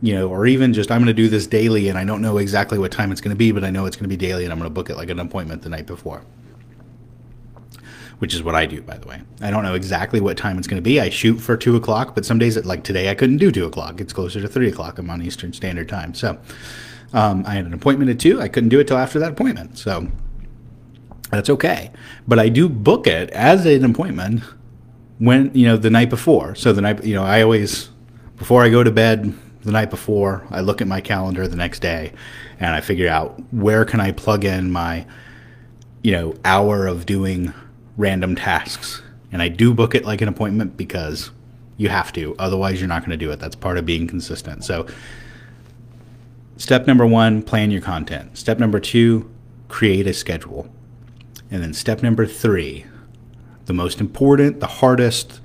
you 0.00 0.14
know, 0.14 0.28
or 0.28 0.46
even 0.46 0.72
just 0.72 0.90
I'm 0.90 0.98
going 0.98 1.06
to 1.06 1.14
do 1.14 1.28
this 1.28 1.46
daily, 1.46 1.88
and 1.88 1.96
I 1.96 2.04
don't 2.04 2.20
know 2.20 2.38
exactly 2.38 2.78
what 2.78 2.90
time 2.90 3.12
it's 3.12 3.20
going 3.20 3.34
to 3.34 3.38
be, 3.38 3.52
but 3.52 3.64
I 3.64 3.70
know 3.70 3.86
it's 3.86 3.96
going 3.96 4.08
to 4.08 4.08
be 4.08 4.16
daily, 4.16 4.44
and 4.44 4.52
I'm 4.52 4.58
going 4.58 4.68
to 4.68 4.74
book 4.74 4.90
it 4.90 4.96
like 4.96 5.10
an 5.10 5.20
appointment 5.20 5.62
the 5.62 5.68
night 5.68 5.86
before. 5.86 6.22
Which 8.18 8.34
is 8.34 8.42
what 8.42 8.54
I 8.54 8.66
do, 8.66 8.82
by 8.82 8.98
the 8.98 9.08
way. 9.08 9.22
I 9.40 9.50
don't 9.50 9.64
know 9.64 9.74
exactly 9.74 10.20
what 10.20 10.36
time 10.36 10.58
it's 10.58 10.68
going 10.68 10.80
to 10.80 10.82
be. 10.82 11.00
I 11.00 11.08
shoot 11.08 11.38
for 11.38 11.56
two 11.56 11.74
o'clock, 11.74 12.14
but 12.14 12.24
some 12.24 12.38
days, 12.38 12.56
like 12.64 12.84
today, 12.84 13.10
I 13.10 13.14
couldn't 13.14 13.38
do 13.38 13.50
two 13.50 13.64
o'clock. 13.64 14.00
It's 14.00 14.12
closer 14.12 14.40
to 14.40 14.48
three 14.48 14.68
o'clock. 14.68 14.98
I'm 14.98 15.10
on 15.10 15.22
Eastern 15.22 15.52
Standard 15.52 15.88
Time, 15.88 16.14
so 16.14 16.38
um, 17.12 17.44
I 17.46 17.54
had 17.54 17.66
an 17.66 17.74
appointment 17.74 18.10
at 18.10 18.20
two. 18.20 18.40
I 18.40 18.48
couldn't 18.48 18.68
do 18.68 18.80
it 18.80 18.88
till 18.88 18.98
after 18.98 19.18
that 19.18 19.32
appointment, 19.32 19.78
so 19.78 20.08
that's 21.32 21.48
okay. 21.48 21.90
But 22.28 22.38
I 22.38 22.50
do 22.50 22.68
book 22.68 23.06
it 23.06 23.30
as 23.30 23.64
an 23.64 23.84
appointment 23.84 24.42
when, 25.18 25.50
you 25.54 25.66
know, 25.66 25.78
the 25.78 25.88
night 25.88 26.10
before. 26.10 26.54
So 26.54 26.74
the 26.74 26.82
night, 26.82 27.04
you 27.04 27.14
know, 27.14 27.24
I 27.24 27.42
always, 27.42 27.88
before 28.36 28.62
I 28.62 28.68
go 28.68 28.84
to 28.84 28.90
bed 28.90 29.32
the 29.62 29.72
night 29.72 29.88
before, 29.88 30.46
I 30.50 30.60
look 30.60 30.82
at 30.82 30.86
my 30.86 31.00
calendar 31.00 31.48
the 31.48 31.56
next 31.56 31.80
day 31.80 32.12
and 32.60 32.74
I 32.74 32.82
figure 32.82 33.08
out 33.08 33.40
where 33.50 33.86
can 33.86 33.98
I 33.98 34.12
plug 34.12 34.44
in 34.44 34.70
my, 34.70 35.06
you 36.02 36.12
know, 36.12 36.34
hour 36.44 36.86
of 36.86 37.06
doing 37.06 37.54
random 37.96 38.36
tasks. 38.36 39.00
And 39.32 39.40
I 39.40 39.48
do 39.48 39.72
book 39.72 39.94
it 39.94 40.04
like 40.04 40.20
an 40.20 40.28
appointment 40.28 40.76
because 40.76 41.30
you 41.78 41.88
have 41.88 42.12
to. 42.12 42.36
Otherwise, 42.38 42.78
you're 42.78 42.88
not 42.88 43.00
going 43.00 43.18
to 43.18 43.24
do 43.24 43.30
it. 43.30 43.40
That's 43.40 43.56
part 43.56 43.78
of 43.78 43.86
being 43.86 44.06
consistent. 44.06 44.64
So, 44.64 44.86
step 46.58 46.86
number 46.86 47.06
one, 47.06 47.42
plan 47.42 47.70
your 47.70 47.80
content. 47.80 48.36
Step 48.36 48.58
number 48.58 48.78
two, 48.78 49.30
create 49.68 50.06
a 50.06 50.12
schedule. 50.12 50.68
And 51.52 51.62
then 51.62 51.74
step 51.74 52.02
number 52.02 52.26
three, 52.26 52.86
the 53.66 53.74
most 53.74 54.00
important, 54.00 54.60
the 54.60 54.66
hardest, 54.66 55.42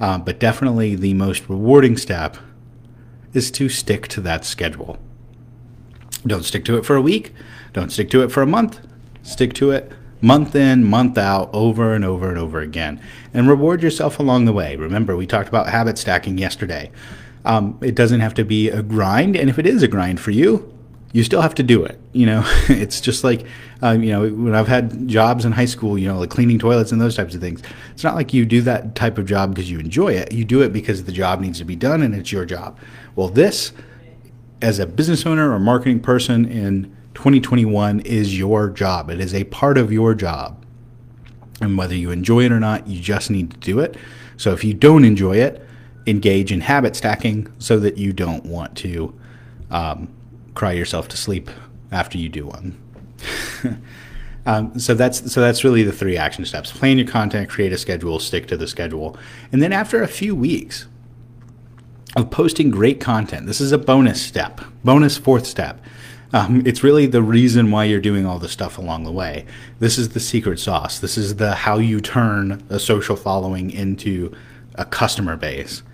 uh, 0.00 0.18
but 0.18 0.40
definitely 0.40 0.96
the 0.96 1.14
most 1.14 1.48
rewarding 1.48 1.96
step 1.96 2.36
is 3.32 3.52
to 3.52 3.68
stick 3.68 4.08
to 4.08 4.20
that 4.22 4.44
schedule. 4.44 4.98
Don't 6.26 6.44
stick 6.44 6.64
to 6.64 6.76
it 6.76 6.84
for 6.84 6.96
a 6.96 7.00
week. 7.00 7.32
Don't 7.72 7.92
stick 7.92 8.10
to 8.10 8.22
it 8.24 8.32
for 8.32 8.42
a 8.42 8.46
month. 8.46 8.80
Stick 9.22 9.52
to 9.54 9.70
it 9.70 9.92
month 10.20 10.56
in, 10.56 10.82
month 10.82 11.18
out, 11.18 11.50
over 11.52 11.94
and 11.94 12.04
over 12.04 12.28
and 12.28 12.38
over 12.38 12.58
again. 12.60 13.00
And 13.32 13.48
reward 13.48 13.80
yourself 13.80 14.18
along 14.18 14.46
the 14.46 14.52
way. 14.52 14.74
Remember, 14.74 15.14
we 15.14 15.26
talked 15.26 15.48
about 15.48 15.68
habit 15.68 15.98
stacking 15.98 16.36
yesterday. 16.36 16.90
Um, 17.44 17.78
it 17.80 17.94
doesn't 17.94 18.20
have 18.20 18.34
to 18.34 18.44
be 18.44 18.70
a 18.70 18.82
grind. 18.82 19.36
And 19.36 19.48
if 19.48 19.58
it 19.58 19.66
is 19.66 19.84
a 19.84 19.88
grind 19.88 20.18
for 20.18 20.32
you, 20.32 20.73
you 21.14 21.22
still 21.22 21.40
have 21.40 21.54
to 21.54 21.62
do 21.62 21.84
it. 21.84 21.98
You 22.12 22.26
know, 22.26 22.42
it's 22.68 23.00
just 23.00 23.22
like, 23.22 23.46
um, 23.80 24.02
you 24.02 24.10
know, 24.10 24.28
when 24.28 24.54
I've 24.54 24.66
had 24.66 25.06
jobs 25.06 25.44
in 25.44 25.52
high 25.52 25.64
school, 25.64 25.96
you 25.96 26.08
know, 26.08 26.18
like 26.18 26.28
cleaning 26.28 26.58
toilets 26.58 26.90
and 26.90 27.00
those 27.00 27.14
types 27.16 27.36
of 27.36 27.40
things. 27.40 27.62
It's 27.92 28.02
not 28.02 28.16
like 28.16 28.34
you 28.34 28.44
do 28.44 28.60
that 28.62 28.96
type 28.96 29.16
of 29.16 29.24
job 29.24 29.54
because 29.54 29.70
you 29.70 29.78
enjoy 29.78 30.12
it. 30.12 30.32
You 30.32 30.44
do 30.44 30.60
it 30.60 30.72
because 30.72 31.04
the 31.04 31.12
job 31.12 31.40
needs 31.40 31.58
to 31.60 31.64
be 31.64 31.76
done 31.76 32.02
and 32.02 32.16
it's 32.16 32.32
your 32.32 32.44
job. 32.44 32.76
Well, 33.14 33.28
this, 33.28 33.72
as 34.60 34.80
a 34.80 34.86
business 34.86 35.24
owner 35.24 35.52
or 35.52 35.60
marketing 35.60 36.00
person 36.00 36.46
in 36.46 36.94
2021, 37.14 38.00
is 38.00 38.36
your 38.36 38.68
job. 38.68 39.08
It 39.08 39.20
is 39.20 39.34
a 39.34 39.44
part 39.44 39.78
of 39.78 39.92
your 39.92 40.16
job. 40.16 40.64
And 41.60 41.78
whether 41.78 41.94
you 41.94 42.10
enjoy 42.10 42.44
it 42.44 42.50
or 42.50 42.58
not, 42.58 42.88
you 42.88 43.00
just 43.00 43.30
need 43.30 43.52
to 43.52 43.56
do 43.58 43.78
it. 43.78 43.96
So 44.36 44.52
if 44.52 44.64
you 44.64 44.74
don't 44.74 45.04
enjoy 45.04 45.36
it, 45.36 45.64
engage 46.08 46.50
in 46.50 46.62
habit 46.62 46.96
stacking 46.96 47.52
so 47.60 47.78
that 47.78 47.98
you 47.98 48.12
don't 48.12 48.44
want 48.44 48.76
to 48.78 49.14
um, 49.70 50.08
cry 50.54 50.72
yourself 50.72 51.08
to 51.08 51.16
sleep 51.16 51.50
after 51.92 52.18
you 52.18 52.28
do 52.28 52.46
one. 52.46 52.80
um, 54.46 54.78
so 54.78 54.94
that's 54.94 55.32
so 55.32 55.40
that's 55.40 55.64
really 55.64 55.82
the 55.82 55.92
three 55.92 56.16
action 56.16 56.44
steps: 56.44 56.72
plan 56.72 56.98
your 56.98 57.06
content, 57.06 57.48
create 57.48 57.72
a 57.72 57.78
schedule, 57.78 58.18
stick 58.18 58.46
to 58.48 58.56
the 58.56 58.66
schedule, 58.66 59.16
and 59.52 59.62
then 59.62 59.72
after 59.72 60.02
a 60.02 60.08
few 60.08 60.34
weeks 60.34 60.86
of 62.16 62.30
posting 62.30 62.70
great 62.70 63.00
content, 63.00 63.46
this 63.46 63.60
is 63.60 63.72
a 63.72 63.78
bonus 63.78 64.22
step, 64.22 64.60
bonus 64.84 65.16
fourth 65.16 65.46
step. 65.46 65.80
Um, 66.32 66.62
it's 66.66 66.82
really 66.82 67.06
the 67.06 67.22
reason 67.22 67.70
why 67.70 67.84
you're 67.84 68.00
doing 68.00 68.26
all 68.26 68.40
the 68.40 68.48
stuff 68.48 68.76
along 68.76 69.04
the 69.04 69.12
way. 69.12 69.46
This 69.78 69.98
is 69.98 70.10
the 70.10 70.20
secret 70.20 70.58
sauce. 70.58 70.98
This 70.98 71.16
is 71.16 71.36
the 71.36 71.54
how 71.54 71.78
you 71.78 72.00
turn 72.00 72.64
a 72.68 72.80
social 72.80 73.14
following 73.14 73.70
into 73.70 74.34
a 74.74 74.84
customer 74.84 75.36
base 75.36 75.84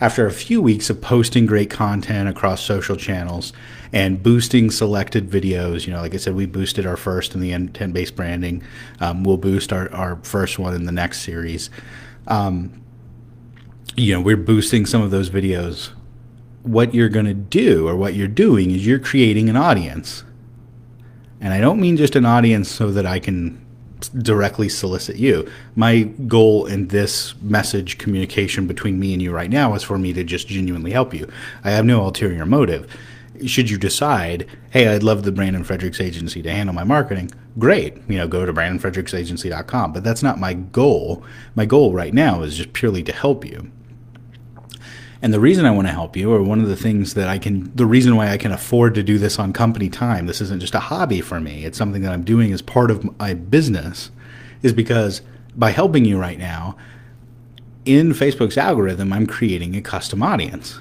after 0.00 0.26
a 0.26 0.32
few 0.32 0.60
weeks 0.60 0.90
of 0.90 1.00
posting 1.00 1.46
great 1.46 1.70
content 1.70 2.28
across 2.28 2.62
social 2.62 2.96
channels 2.96 3.52
and 3.92 4.22
boosting 4.22 4.70
selected 4.70 5.30
videos, 5.30 5.86
you 5.86 5.92
know, 5.92 6.00
like 6.00 6.14
I 6.14 6.16
said, 6.16 6.34
we 6.34 6.46
boosted 6.46 6.86
our 6.86 6.96
first 6.96 7.34
in 7.34 7.40
the 7.40 7.52
intent 7.52 7.92
based 7.94 8.16
branding. 8.16 8.62
Um, 9.00 9.24
we'll 9.24 9.36
boost 9.36 9.72
our, 9.72 9.92
our 9.92 10.16
first 10.22 10.58
one 10.58 10.74
in 10.74 10.84
the 10.84 10.92
next 10.92 11.20
series. 11.20 11.70
Um, 12.26 12.82
you 13.96 14.12
know, 14.12 14.20
we're 14.20 14.36
boosting 14.36 14.86
some 14.86 15.02
of 15.02 15.10
those 15.10 15.30
videos. 15.30 15.90
What 16.62 16.94
you're 16.94 17.08
going 17.08 17.26
to 17.26 17.34
do 17.34 17.86
or 17.86 17.94
what 17.94 18.14
you're 18.14 18.26
doing 18.26 18.70
is 18.70 18.86
you're 18.86 18.98
creating 18.98 19.48
an 19.48 19.56
audience. 19.56 20.24
And 21.40 21.52
I 21.52 21.60
don't 21.60 21.80
mean 21.80 21.96
just 21.96 22.16
an 22.16 22.24
audience 22.24 22.70
so 22.70 22.90
that 22.90 23.06
I 23.06 23.18
can 23.18 23.63
directly 24.08 24.68
solicit 24.68 25.16
you. 25.16 25.50
My 25.76 26.02
goal 26.02 26.66
in 26.66 26.88
this 26.88 27.34
message 27.40 27.98
communication 27.98 28.66
between 28.66 28.98
me 28.98 29.12
and 29.12 29.22
you 29.22 29.32
right 29.32 29.50
now 29.50 29.74
is 29.74 29.82
for 29.82 29.98
me 29.98 30.12
to 30.12 30.24
just 30.24 30.48
genuinely 30.48 30.92
help 30.92 31.14
you. 31.14 31.28
I 31.62 31.70
have 31.70 31.84
no 31.84 32.02
ulterior 32.02 32.46
motive. 32.46 32.94
Should 33.46 33.68
you 33.68 33.78
decide, 33.78 34.46
hey, 34.70 34.88
I'd 34.88 35.02
love 35.02 35.24
the 35.24 35.32
Brandon 35.32 35.64
Fredericks 35.64 36.00
agency 36.00 36.40
to 36.42 36.50
handle 36.50 36.74
my 36.74 36.84
marketing, 36.84 37.30
great. 37.58 37.96
You 38.08 38.18
know, 38.18 38.28
go 38.28 38.46
to 38.46 38.52
brandonfredericks.agency.com. 38.52 39.92
But 39.92 40.04
that's 40.04 40.22
not 40.22 40.38
my 40.38 40.54
goal. 40.54 41.24
My 41.54 41.66
goal 41.66 41.92
right 41.92 42.14
now 42.14 42.42
is 42.42 42.56
just 42.56 42.72
purely 42.72 43.02
to 43.02 43.12
help 43.12 43.44
you. 43.44 43.70
And 45.22 45.32
the 45.32 45.40
reason 45.40 45.64
I 45.64 45.70
want 45.70 45.86
to 45.86 45.92
help 45.92 46.16
you, 46.16 46.32
or 46.32 46.42
one 46.42 46.60
of 46.60 46.68
the 46.68 46.76
things 46.76 47.14
that 47.14 47.28
I 47.28 47.38
can, 47.38 47.74
the 47.74 47.86
reason 47.86 48.16
why 48.16 48.30
I 48.30 48.36
can 48.36 48.52
afford 48.52 48.94
to 48.94 49.02
do 49.02 49.18
this 49.18 49.38
on 49.38 49.52
company 49.52 49.88
time, 49.88 50.26
this 50.26 50.40
isn't 50.40 50.60
just 50.60 50.74
a 50.74 50.80
hobby 50.80 51.20
for 51.20 51.40
me, 51.40 51.64
it's 51.64 51.78
something 51.78 52.02
that 52.02 52.12
I'm 52.12 52.24
doing 52.24 52.52
as 52.52 52.60
part 52.60 52.90
of 52.90 53.18
my 53.18 53.32
business, 53.34 54.10
is 54.62 54.72
because 54.72 55.22
by 55.56 55.70
helping 55.70 56.04
you 56.04 56.18
right 56.18 56.38
now, 56.38 56.76
in 57.84 58.10
Facebook's 58.10 58.58
algorithm, 58.58 59.12
I'm 59.12 59.26
creating 59.26 59.76
a 59.76 59.82
custom 59.82 60.22
audience. 60.22 60.80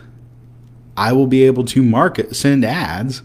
I 0.95 1.11
will 1.13 1.27
be 1.27 1.43
able 1.43 1.65
to 1.65 1.81
market, 1.81 2.35
send 2.35 2.63
ads 2.63 3.21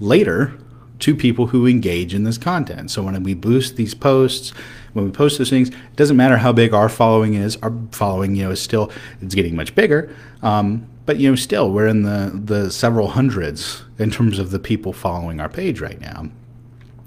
later 0.00 0.58
to 1.00 1.14
people 1.14 1.48
who 1.48 1.66
engage 1.66 2.14
in 2.14 2.24
this 2.24 2.38
content. 2.38 2.90
So 2.90 3.02
when 3.02 3.22
we 3.22 3.34
boost 3.34 3.76
these 3.76 3.94
posts, 3.94 4.52
when 4.94 5.04
we 5.04 5.10
post 5.10 5.38
those 5.38 5.50
things, 5.50 5.68
it 5.68 5.96
doesn't 5.96 6.16
matter 6.16 6.38
how 6.38 6.52
big 6.52 6.72
our 6.72 6.88
following 6.88 7.34
is. 7.34 7.56
Our 7.58 7.72
following, 7.90 8.34
you 8.34 8.44
know, 8.44 8.50
is 8.52 8.62
still 8.62 8.90
it's 9.20 9.34
getting 9.34 9.54
much 9.54 9.74
bigger. 9.74 10.14
Um, 10.42 10.88
but 11.04 11.18
you 11.18 11.28
know, 11.28 11.36
still 11.36 11.70
we're 11.70 11.88
in 11.88 12.02
the 12.02 12.30
the 12.32 12.70
several 12.70 13.08
hundreds 13.08 13.82
in 13.98 14.10
terms 14.10 14.38
of 14.38 14.50
the 14.50 14.58
people 14.58 14.92
following 14.92 15.40
our 15.40 15.48
page 15.48 15.80
right 15.80 16.00
now. 16.00 16.30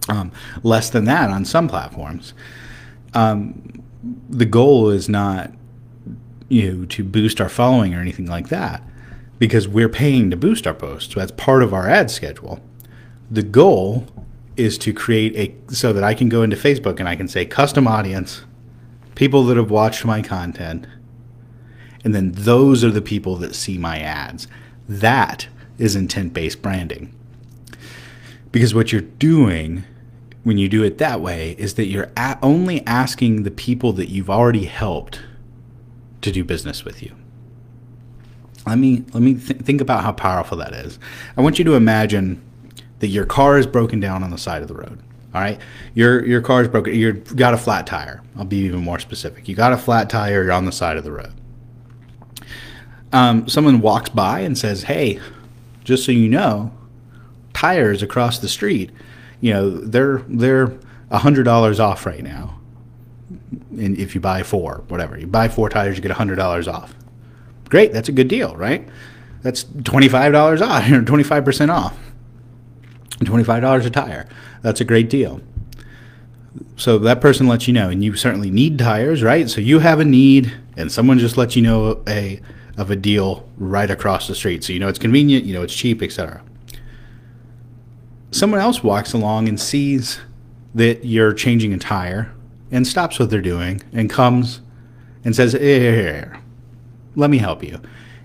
Um, 0.09 0.31
less 0.63 0.89
than 0.89 1.05
that 1.05 1.29
on 1.29 1.43
some 1.43 1.67
platforms. 1.67 2.33
Um, 3.13 3.83
the 4.29 4.45
goal 4.45 4.89
is 4.89 5.09
not 5.09 5.51
you 6.49 6.71
know 6.71 6.85
to 6.85 7.03
boost 7.03 7.41
our 7.41 7.49
following 7.49 7.95
or 7.95 7.99
anything 7.99 8.27
like 8.27 8.49
that 8.49 8.83
because 9.39 9.67
we're 9.67 9.89
paying 9.89 10.29
to 10.29 10.37
boost 10.37 10.67
our 10.67 10.73
posts. 10.73 11.13
So 11.13 11.19
that's 11.19 11.31
part 11.31 11.63
of 11.63 11.73
our 11.73 11.89
ad 11.89 12.11
schedule. 12.11 12.59
The 13.29 13.43
goal 13.43 14.07
is 14.57 14.77
to 14.79 14.93
create 14.93 15.35
a 15.35 15.73
so 15.73 15.93
that 15.93 16.03
I 16.03 16.13
can 16.13 16.29
go 16.29 16.43
into 16.43 16.55
Facebook 16.55 16.99
and 16.99 17.07
I 17.07 17.15
can 17.15 17.27
say 17.27 17.45
custom 17.45 17.87
audience, 17.87 18.43
people 19.15 19.43
that 19.45 19.57
have 19.57 19.71
watched 19.71 20.05
my 20.05 20.21
content, 20.21 20.87
and 22.03 22.13
then 22.13 22.31
those 22.33 22.83
are 22.83 22.91
the 22.91 23.01
people 23.01 23.35
that 23.37 23.55
see 23.55 23.77
my 23.77 23.99
ads. 23.99 24.47
That 24.87 25.47
is 25.77 25.95
intent 25.95 26.33
based 26.33 26.61
branding. 26.61 27.13
Because 28.51 28.73
what 28.73 28.91
you're 28.91 29.01
doing 29.01 29.83
when 30.43 30.57
you 30.57 30.69
do 30.69 30.81
it 30.83 30.97
that 30.97 31.19
way 31.19 31.55
is 31.57 31.73
that 31.73 31.87
you're 31.87 32.09
only 32.41 32.85
asking 32.87 33.43
the 33.43 33.51
people 33.51 33.91
that 33.93 34.07
you've 34.07 34.29
already 34.29 34.63
helped 34.63 35.21
to 36.21 36.31
do 36.31 36.43
business 36.43 36.85
with 36.85 37.03
you. 37.03 37.13
Let 38.65 38.77
me 38.77 39.03
let 39.13 39.21
me 39.21 39.35
th- 39.35 39.59
think 39.61 39.81
about 39.81 40.03
how 40.03 40.13
powerful 40.13 40.57
that 40.57 40.73
is. 40.73 40.99
I 41.35 41.41
want 41.41 41.59
you 41.59 41.65
to 41.65 41.75
imagine 41.75 42.41
that 42.99 43.07
your 43.07 43.25
car 43.25 43.57
is 43.57 43.67
broken 43.67 43.99
down 43.99 44.23
on 44.23 44.31
the 44.31 44.37
side 44.37 44.61
of 44.61 44.67
the 44.67 44.73
road. 44.73 44.99
All 45.33 45.41
right, 45.41 45.59
your 45.93 46.25
your 46.25 46.41
car 46.41 46.61
is 46.61 46.67
broken. 46.67 46.95
You've 46.95 47.35
got 47.35 47.53
a 47.53 47.57
flat 47.57 47.85
tire. 47.85 48.21
I'll 48.37 48.45
be 48.45 48.57
even 48.57 48.79
more 48.79 48.99
specific. 48.99 49.47
You 49.47 49.55
got 49.55 49.73
a 49.73 49.77
flat 49.77 50.09
tire. 50.09 50.43
You're 50.43 50.51
on 50.51 50.65
the 50.65 50.71
side 50.71 50.97
of 50.97 51.03
the 51.03 51.11
road. 51.11 51.33
Um, 53.11 53.47
someone 53.47 53.81
walks 53.81 54.09
by 54.09 54.39
and 54.39 54.57
says, 54.57 54.83
"Hey, 54.83 55.19
just 55.83 56.05
so 56.05 56.11
you 56.11 56.27
know, 56.27 56.71
tires 57.53 58.03
across 58.03 58.39
the 58.39 58.49
street, 58.49 58.91
you 59.41 59.53
know, 59.53 59.69
they're 59.69 60.23
they're 60.27 60.73
a 61.09 61.19
hundred 61.19 61.43
dollars 61.43 61.79
off 61.79 62.05
right 62.05 62.23
now. 62.23 62.59
and 63.71 63.97
if 63.97 64.15
you 64.15 64.21
buy 64.21 64.43
four, 64.43 64.83
whatever, 64.87 65.17
you 65.17 65.27
buy 65.27 65.47
four 65.47 65.69
tires, 65.69 65.95
you 65.95 66.01
get 66.01 66.11
a 66.11 66.15
$100 66.15 66.73
off. 66.73 66.95
Great, 67.69 67.93
that's 67.93 68.09
a 68.09 68.11
good 68.11 68.27
deal, 68.27 68.55
right? 68.55 68.87
That's 69.43 69.63
$25 69.65 70.61
off, 70.61 70.83
or 70.91 71.01
25% 71.01 71.69
off. 71.69 71.97
$25 73.19 73.85
a 73.85 73.89
tire. 73.89 74.27
That's 74.61 74.81
a 74.81 74.85
great 74.85 75.09
deal. 75.09 75.41
So 76.75 76.97
that 76.99 77.21
person 77.21 77.47
lets 77.47 77.67
you 77.67 77.73
know, 77.73 77.89
and 77.89 78.03
you 78.03 78.15
certainly 78.15 78.51
need 78.51 78.79
tires, 78.79 79.23
right? 79.23 79.49
So 79.49 79.61
you 79.61 79.79
have 79.79 79.99
a 79.99 80.05
need, 80.05 80.53
and 80.75 80.91
someone 80.91 81.19
just 81.19 81.37
lets 81.37 81.55
you 81.55 81.61
know 81.61 82.03
a 82.07 82.39
of 82.77 82.91
a 82.91 82.95
deal 82.95 83.47
right 83.57 83.89
across 83.89 84.27
the 84.27 84.35
street. 84.35 84.63
So 84.63 84.71
you 84.71 84.79
know 84.79 84.87
it's 84.87 84.99
convenient, 84.99 85.45
you 85.45 85.53
know 85.53 85.63
it's 85.63 85.75
cheap, 85.75 86.01
etc. 86.01 86.41
Someone 88.31 88.59
else 88.59 88.83
walks 88.83 89.13
along 89.13 89.47
and 89.47 89.59
sees 89.59 90.19
that 90.75 91.05
you're 91.05 91.33
changing 91.33 91.73
a 91.73 91.77
tire 91.77 92.31
and 92.71 92.85
stops 92.85 93.17
what 93.17 93.29
they're 93.29 93.41
doing 93.41 93.81
and 93.93 94.09
comes 94.09 94.61
and 95.23 95.35
says, 95.35 95.53
"Here, 95.53 96.39
let 97.15 97.29
me 97.29 97.39
help 97.39 97.63
you." 97.63 97.81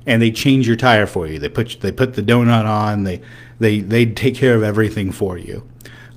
And 0.06 0.21
they 0.21 0.30
change 0.30 0.66
your 0.66 0.76
tire 0.76 1.06
for 1.06 1.26
you. 1.26 1.38
They 1.38 1.49
put 1.49 1.78
they 1.80 1.92
put 1.92 2.14
the 2.14 2.23
donut 2.23 2.64
on. 2.64 3.04
They 3.04 3.21
they 3.61 3.80
they 3.80 4.06
take 4.06 4.35
care 4.35 4.54
of 4.54 4.62
everything 4.62 5.12
for 5.12 5.38
you. 5.38 5.66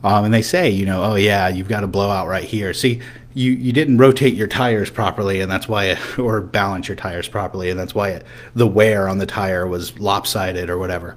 Um, 0.04 0.26
and 0.26 0.34
they 0.34 0.42
say, 0.42 0.70
you 0.70 0.86
know, 0.86 1.04
oh 1.04 1.16
yeah, 1.16 1.48
you've 1.48 1.68
got 1.68 1.84
a 1.84 1.88
blowout 1.88 2.28
right 2.28 2.44
here. 2.44 2.74
See, 2.74 3.02
you 3.34 3.52
you 3.52 3.74
didn't 3.74 3.98
rotate 3.98 4.34
your 4.34 4.48
tires 4.48 4.90
properly, 4.90 5.42
and 5.42 5.52
that's 5.52 5.68
why, 5.68 5.86
it, 5.86 6.20
or 6.20 6.42
balance 6.42 6.88
your 6.88 6.96
tires 6.96 7.28
properly, 7.28 7.70
and 7.70 7.80
that's 7.80 7.94
why 7.94 8.10
it, 8.10 8.26
the 8.56 8.68
wear 8.68 9.08
on 9.08 9.18
the 9.18 9.26
tire 9.26 9.68
was 9.68 10.00
lopsided 10.00 10.70
or 10.70 10.78
whatever. 10.78 11.16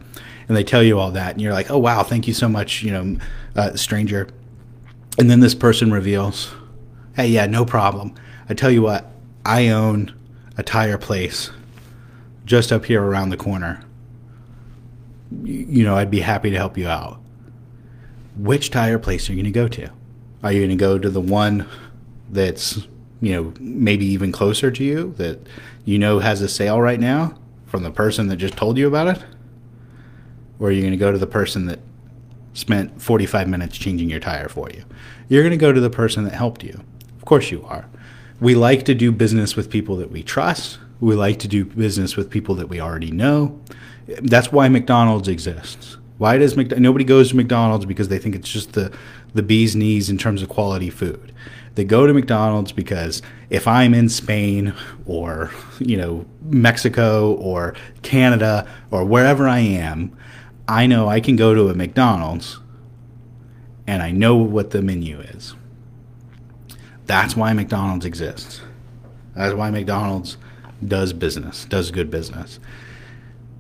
And 0.49 0.57
they 0.57 0.65
tell 0.65 0.83
you 0.83 0.99
all 0.99 1.11
that, 1.13 1.33
and 1.33 1.43
you're 1.43 1.53
like, 1.53 1.71
oh 1.71 1.79
wow, 1.79 2.03
thank 2.03 2.27
you 2.27 2.35
so 2.35 2.49
much, 2.49 2.83
you 2.83 2.91
know, 2.91 3.19
uh, 3.57 3.77
stranger. 3.77 4.29
And 5.19 5.31
then 5.31 5.41
this 5.41 5.55
person 5.55 5.93
reveals, 5.93 6.55
hey, 7.17 7.29
yeah, 7.29 7.47
no 7.47 7.65
problem. 7.65 8.15
I 8.49 8.55
tell 8.55 8.71
you 8.71 8.83
what, 8.83 9.11
I 9.45 9.69
own 9.69 10.15
a 10.57 10.63
tire 10.63 10.97
place 10.97 11.51
just 12.49 12.73
up 12.73 12.87
here 12.87 13.02
around 13.02 13.28
the 13.28 13.37
corner. 13.37 13.85
You 15.45 15.85
know, 15.85 15.97
I'd 15.97 16.11
be 16.11 16.21
happy 16.21 16.50
to 16.50 16.57
help 16.57 16.78
you 16.78 16.88
out. 16.88 17.21
Which 18.37 18.71
tire 18.71 18.99
place 18.99 19.28
are 19.28 19.35
you 19.35 19.43
going 19.43 19.52
to 19.52 19.61
go 19.61 19.69
to? 19.69 19.90
Are 20.43 20.50
you 20.50 20.61
going 20.61 20.71
to 20.71 20.76
go 20.76 20.99
to 20.99 21.11
the 21.11 21.21
one 21.21 21.69
that's, 22.31 22.87
you 23.21 23.33
know, 23.33 23.52
maybe 23.61 24.07
even 24.07 24.33
closer 24.33 24.71
to 24.71 24.83
you 24.83 25.12
that 25.19 25.47
you 25.85 25.99
know 25.99 26.21
has 26.21 26.40
a 26.40 26.49
sale 26.49 26.81
right 26.81 26.99
now 26.99 27.38
from 27.67 27.83
the 27.83 27.90
person 27.90 28.28
that 28.28 28.37
just 28.37 28.57
told 28.57 28.78
you 28.78 28.88
about 28.88 29.09
it? 29.09 29.23
Or 30.59 30.69
are 30.69 30.73
you 30.73 30.81
going 30.81 30.93
to 30.93 30.97
go 30.97 31.12
to 31.12 31.19
the 31.19 31.26
person 31.26 31.67
that 31.67 31.81
spent 32.55 33.00
45 33.00 33.47
minutes 33.47 33.76
changing 33.76 34.09
your 34.09 34.21
tire 34.21 34.49
for 34.49 34.71
you? 34.71 34.85
You're 35.28 35.43
going 35.43 35.50
to 35.50 35.59
go 35.59 35.73
to 35.73 35.81
the 35.81 35.90
person 35.90 36.25
that 36.25 36.33
helped 36.33 36.64
you. 36.64 36.81
Of 37.17 37.26
course 37.26 37.50
you 37.50 37.62
are. 37.67 37.87
We 38.40 38.55
like 38.55 38.87
to 38.87 38.95
do 38.95 39.12
business 39.12 39.55
with 39.55 39.69
people 39.69 39.97
that 39.97 40.11
we 40.11 40.23
trust. 40.23 40.78
We 41.00 41.14
like 41.14 41.38
to 41.40 41.49
do 41.49 41.64
business 41.64 42.17
with 42.17 42.31
people 42.31 42.55
that 42.57 42.69
we 42.69 42.81
already 42.81 43.11
know. 43.11 43.61
That's 44.07 44.50
why 44.50 44.69
McDonald's 44.69 45.28
exists. 45.28 45.97
Why 46.19 46.38
does 46.38 46.57
McDonald's, 46.57 46.83
nobody 46.83 47.05
goes 47.05 47.31
to 47.31 47.37
McDonald's 47.37 47.85
because 47.85 48.09
they 48.09 48.19
think 48.19 48.35
it's 48.35 48.49
just 48.49 48.73
the 48.73 48.93
the 49.35 49.43
bee's 49.43 49.76
knees 49.76 50.09
in 50.09 50.19
terms 50.19 50.43
of 50.43 50.49
quality 50.49 50.90
food. 50.90 51.33
They 51.75 51.85
go 51.85 52.07
to 52.07 52.14
McDonald's 52.14 52.73
because 52.73 53.23
if 53.50 53.69
I'm 53.69 53.95
in 53.95 54.09
Spain 54.09 54.75
or 55.07 55.50
you 55.78 55.97
know 55.97 56.26
Mexico 56.43 57.35
or 57.35 57.75
Canada 58.02 58.67
or 58.90 59.05
wherever 59.05 59.47
I 59.47 59.61
am, 59.61 60.17
I 60.67 60.87
know 60.87 61.09
I 61.09 61.21
can 61.21 61.37
go 61.37 61.55
to 61.55 61.69
a 61.69 61.75
McDonald's 61.75 62.59
and 63.87 64.02
I 64.02 64.11
know 64.11 64.37
what 64.37 64.71
the 64.71 64.83
menu 64.83 65.21
is. 65.21 65.55
That's 67.07 67.37
why 67.37 67.52
McDonald's 67.52 68.05
exists. 68.05 68.61
That's 69.35 69.55
why 69.55 69.71
McDonald's 69.71 70.37
does 70.85 71.13
business, 71.13 71.65
does 71.65 71.91
good 71.91 72.11
business. 72.11 72.61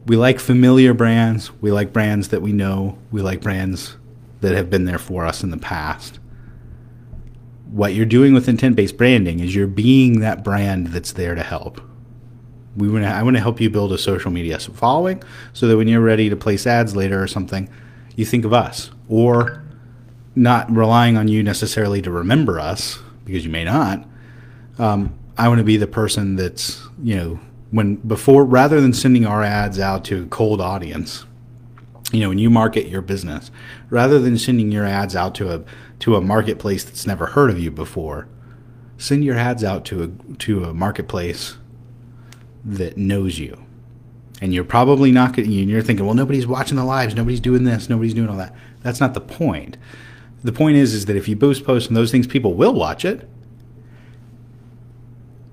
We 0.06 0.16
like 0.16 0.40
familiar 0.40 0.94
brands. 0.94 1.52
We 1.60 1.70
like 1.70 1.92
brands 1.92 2.28
that 2.28 2.40
we 2.40 2.52
know. 2.52 2.98
We 3.10 3.20
like 3.20 3.40
brands 3.40 3.96
that 4.40 4.54
have 4.54 4.70
been 4.70 4.84
there 4.84 4.98
for 4.98 5.26
us 5.26 5.42
in 5.42 5.50
the 5.50 5.58
past. 5.58 6.18
What 7.70 7.94
you're 7.94 8.06
doing 8.06 8.32
with 8.32 8.48
intent 8.48 8.76
based 8.76 8.96
branding 8.96 9.40
is 9.40 9.54
you're 9.54 9.66
being 9.66 10.20
that 10.20 10.42
brand 10.42 10.88
that's 10.88 11.12
there 11.12 11.34
to 11.34 11.42
help. 11.42 11.80
We 12.76 12.88
want 12.88 13.04
to, 13.04 13.10
I 13.10 13.22
want 13.22 13.36
to 13.36 13.42
help 13.42 13.60
you 13.60 13.68
build 13.68 13.92
a 13.92 13.98
social 13.98 14.30
media 14.30 14.58
following 14.58 15.22
so 15.52 15.66
that 15.66 15.76
when 15.76 15.88
you're 15.88 16.00
ready 16.00 16.30
to 16.30 16.36
place 16.36 16.66
ads 16.66 16.94
later 16.94 17.22
or 17.22 17.26
something, 17.26 17.68
you 18.16 18.24
think 18.24 18.44
of 18.44 18.52
us. 18.52 18.90
Or 19.08 19.64
not 20.34 20.70
relying 20.70 21.16
on 21.16 21.28
you 21.28 21.42
necessarily 21.42 22.00
to 22.02 22.10
remember 22.10 22.60
us, 22.60 23.00
because 23.24 23.44
you 23.44 23.50
may 23.50 23.64
not. 23.64 24.06
Um, 24.78 25.18
I 25.38 25.48
want 25.48 25.58
to 25.58 25.64
be 25.64 25.76
the 25.76 25.86
person 25.86 26.36
that's, 26.36 26.82
you 27.02 27.16
know, 27.16 27.40
when 27.70 27.96
before 27.96 28.44
rather 28.44 28.80
than 28.80 28.92
sending 28.92 29.24
our 29.24 29.42
ads 29.42 29.78
out 29.78 30.04
to 30.06 30.24
a 30.24 30.26
cold 30.26 30.60
audience, 30.60 31.24
you 32.12 32.20
know, 32.20 32.30
when 32.30 32.38
you 32.38 32.50
market 32.50 32.88
your 32.88 33.02
business, 33.02 33.50
rather 33.88 34.18
than 34.18 34.36
sending 34.36 34.72
your 34.72 34.84
ads 34.84 35.14
out 35.14 35.34
to 35.36 35.52
a 35.54 35.64
to 36.00 36.16
a 36.16 36.20
marketplace 36.20 36.84
that's 36.84 37.06
never 37.06 37.26
heard 37.26 37.50
of 37.50 37.58
you 37.58 37.70
before, 37.70 38.26
send 38.96 39.24
your 39.24 39.36
ads 39.36 39.62
out 39.62 39.84
to 39.86 40.02
a 40.02 40.34
to 40.36 40.64
a 40.64 40.74
marketplace 40.74 41.56
that 42.64 42.96
knows 42.96 43.38
you. 43.38 43.64
And 44.40 44.54
you're 44.54 44.64
probably 44.64 45.10
not 45.10 45.34
going 45.34 45.50
you're 45.50 45.82
thinking, 45.82 46.06
well, 46.06 46.14
nobody's 46.14 46.46
watching 46.46 46.76
the 46.76 46.84
lives, 46.84 47.14
nobody's 47.14 47.40
doing 47.40 47.64
this, 47.64 47.88
nobody's 47.88 48.14
doing 48.14 48.28
all 48.28 48.36
that. 48.36 48.54
That's 48.82 49.00
not 49.00 49.14
the 49.14 49.20
point. 49.20 49.76
The 50.42 50.52
point 50.52 50.76
is 50.76 50.94
is 50.94 51.06
that 51.06 51.16
if 51.16 51.28
you 51.28 51.36
boost 51.36 51.64
posts 51.64 51.88
and 51.88 51.96
those 51.96 52.12
things, 52.12 52.26
people 52.26 52.54
will 52.54 52.72
watch 52.72 53.04
it. 53.04 53.28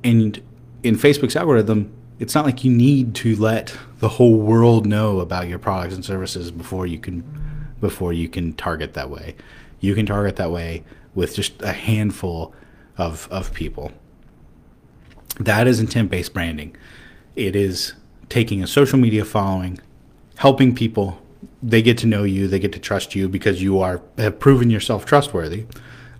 And 0.05 0.39
in 0.83 0.95
Facebook's 0.95 1.35
algorithm, 1.35 1.91
it's 2.19 2.35
not 2.35 2.45
like 2.45 2.63
you 2.63 2.71
need 2.71 3.15
to 3.15 3.35
let 3.37 3.75
the 3.99 4.07
whole 4.07 4.37
world 4.37 4.85
know 4.85 5.19
about 5.19 5.47
your 5.47 5.57
products 5.57 5.95
and 5.95 6.05
services 6.05 6.51
before 6.51 6.85
you 6.85 6.99
can 6.99 7.23
before 7.81 8.13
you 8.13 8.29
can 8.29 8.53
target 8.53 8.93
that 8.93 9.09
way. 9.09 9.35
You 9.79 9.95
can 9.95 10.05
target 10.05 10.35
that 10.35 10.51
way 10.51 10.83
with 11.15 11.35
just 11.35 11.59
a 11.63 11.73
handful 11.73 12.53
of 12.99 13.27
of 13.31 13.51
people. 13.51 13.91
That 15.39 15.65
is 15.65 15.79
intent 15.79 16.11
based 16.11 16.35
branding. 16.35 16.77
It 17.35 17.55
is 17.55 17.93
taking 18.29 18.61
a 18.61 18.67
social 18.67 18.99
media 18.99 19.25
following, 19.25 19.79
helping 20.37 20.75
people. 20.75 21.19
They 21.63 21.81
get 21.81 21.97
to 21.99 22.05
know 22.05 22.23
you. 22.23 22.47
They 22.47 22.59
get 22.59 22.73
to 22.73 22.79
trust 22.79 23.15
you 23.15 23.27
because 23.27 23.59
you 23.59 23.79
are 23.79 24.03
have 24.19 24.39
proven 24.39 24.69
yourself 24.69 25.03
trustworthy. 25.03 25.65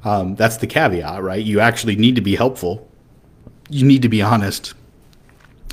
Um, 0.03 0.33
that's 0.33 0.57
the 0.57 0.67
caveat, 0.67 1.21
right? 1.21 1.43
You 1.43 1.59
actually 1.59 1.95
need 1.95 2.15
to 2.15 2.21
be 2.21 2.35
helpful. 2.35 2.89
You 3.69 3.85
need 3.85 4.01
to 4.01 4.09
be 4.09 4.21
honest, 4.21 4.73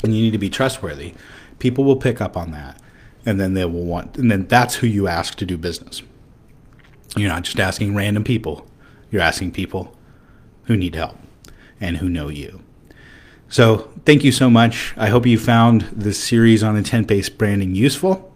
and 0.02 0.14
you 0.14 0.22
need 0.22 0.30
to 0.32 0.38
be 0.38 0.50
trustworthy. 0.50 1.14
People 1.58 1.84
will 1.84 1.96
pick 1.96 2.20
up 2.20 2.36
on 2.36 2.50
that, 2.52 2.80
and 3.26 3.38
then 3.38 3.54
they 3.54 3.64
will 3.64 3.84
want. 3.84 4.16
And 4.16 4.30
then 4.30 4.46
that's 4.46 4.76
who 4.76 4.86
you 4.86 5.06
ask 5.06 5.36
to 5.36 5.46
do 5.46 5.56
business. 5.56 6.02
You're 7.16 7.28
not 7.28 7.44
just 7.44 7.60
asking 7.60 7.94
random 7.94 8.24
people. 8.24 8.66
You're 9.10 9.22
asking 9.22 9.52
people 9.52 9.96
who 10.64 10.76
need 10.76 10.94
help 10.94 11.18
and 11.80 11.98
who 11.98 12.08
know 12.08 12.28
you. 12.28 12.62
So, 13.48 13.90
thank 14.06 14.24
you 14.24 14.32
so 14.32 14.48
much. 14.48 14.94
I 14.96 15.08
hope 15.08 15.26
you 15.26 15.38
found 15.38 15.82
this 15.92 16.22
series 16.22 16.62
on 16.62 16.76
intent 16.76 17.06
based 17.06 17.36
branding 17.36 17.74
useful. 17.74 18.32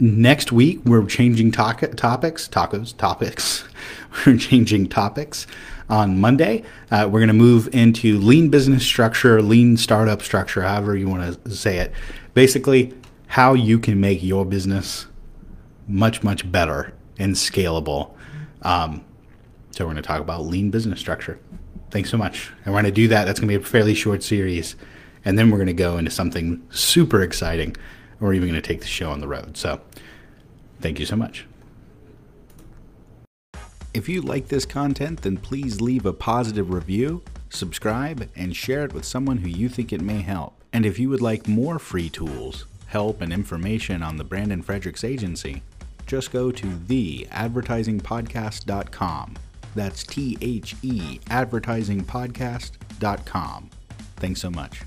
Next 0.00 0.50
week, 0.50 0.80
we're 0.84 1.06
changing 1.06 1.52
to- 1.52 1.94
topics, 1.94 2.48
tacos, 2.48 2.96
topics. 2.96 3.64
We're 4.26 4.36
changing 4.36 4.88
topics 4.88 5.46
on 5.88 6.20
Monday. 6.20 6.62
Uh, 6.90 7.08
we're 7.10 7.20
going 7.20 7.28
to 7.28 7.34
move 7.34 7.68
into 7.72 8.18
lean 8.18 8.48
business 8.48 8.84
structure, 8.84 9.40
lean 9.42 9.76
startup 9.76 10.22
structure, 10.22 10.62
however 10.62 10.96
you 10.96 11.08
want 11.08 11.44
to 11.44 11.50
say 11.50 11.78
it. 11.78 11.92
Basically, 12.34 12.94
how 13.28 13.54
you 13.54 13.78
can 13.78 14.00
make 14.00 14.22
your 14.22 14.44
business 14.44 15.06
much, 15.86 16.22
much 16.22 16.50
better 16.50 16.94
and 17.18 17.34
scalable. 17.34 18.14
Um, 18.62 19.04
so, 19.70 19.84
we're 19.84 19.92
going 19.92 20.02
to 20.02 20.06
talk 20.06 20.20
about 20.20 20.44
lean 20.44 20.70
business 20.70 21.00
structure. 21.00 21.38
Thanks 21.90 22.10
so 22.10 22.18
much. 22.18 22.52
And 22.64 22.74
we're 22.74 22.82
going 22.82 22.92
to 22.92 23.00
do 23.00 23.08
that. 23.08 23.24
That's 23.24 23.40
going 23.40 23.50
to 23.50 23.58
be 23.58 23.62
a 23.62 23.66
fairly 23.66 23.94
short 23.94 24.22
series. 24.22 24.76
And 25.24 25.38
then 25.38 25.50
we're 25.50 25.58
going 25.58 25.68
to 25.68 25.72
go 25.72 25.98
into 25.98 26.10
something 26.10 26.66
super 26.70 27.22
exciting. 27.22 27.76
We're 28.20 28.34
even 28.34 28.48
going 28.48 28.60
to 28.60 28.66
take 28.66 28.80
the 28.80 28.86
show 28.86 29.10
on 29.10 29.20
the 29.20 29.28
road. 29.28 29.56
So 29.56 29.80
thank 30.80 30.98
you 31.00 31.06
so 31.06 31.16
much. 31.16 31.46
If 33.98 34.08
you 34.08 34.22
like 34.22 34.46
this 34.46 34.64
content, 34.64 35.22
then 35.22 35.38
please 35.38 35.80
leave 35.80 36.06
a 36.06 36.12
positive 36.12 36.70
review, 36.70 37.24
subscribe, 37.50 38.30
and 38.36 38.54
share 38.54 38.84
it 38.84 38.92
with 38.92 39.04
someone 39.04 39.38
who 39.38 39.48
you 39.48 39.68
think 39.68 39.92
it 39.92 40.00
may 40.00 40.20
help. 40.20 40.54
And 40.72 40.86
if 40.86 41.00
you 41.00 41.08
would 41.08 41.20
like 41.20 41.48
more 41.48 41.80
free 41.80 42.08
tools, 42.08 42.66
help, 42.86 43.20
and 43.20 43.32
information 43.32 44.04
on 44.04 44.16
the 44.16 44.22
Brandon 44.22 44.62
Fredericks 44.62 45.02
Agency, 45.02 45.64
just 46.06 46.30
go 46.30 46.52
to 46.52 46.64
theadvertisingpodcast.com. 46.64 49.36
That's 49.74 50.04
T 50.04 50.38
H 50.40 50.76
E 50.82 51.18
advertisingpodcast.com. 51.26 53.70
Thanks 54.16 54.40
so 54.40 54.50
much. 54.50 54.82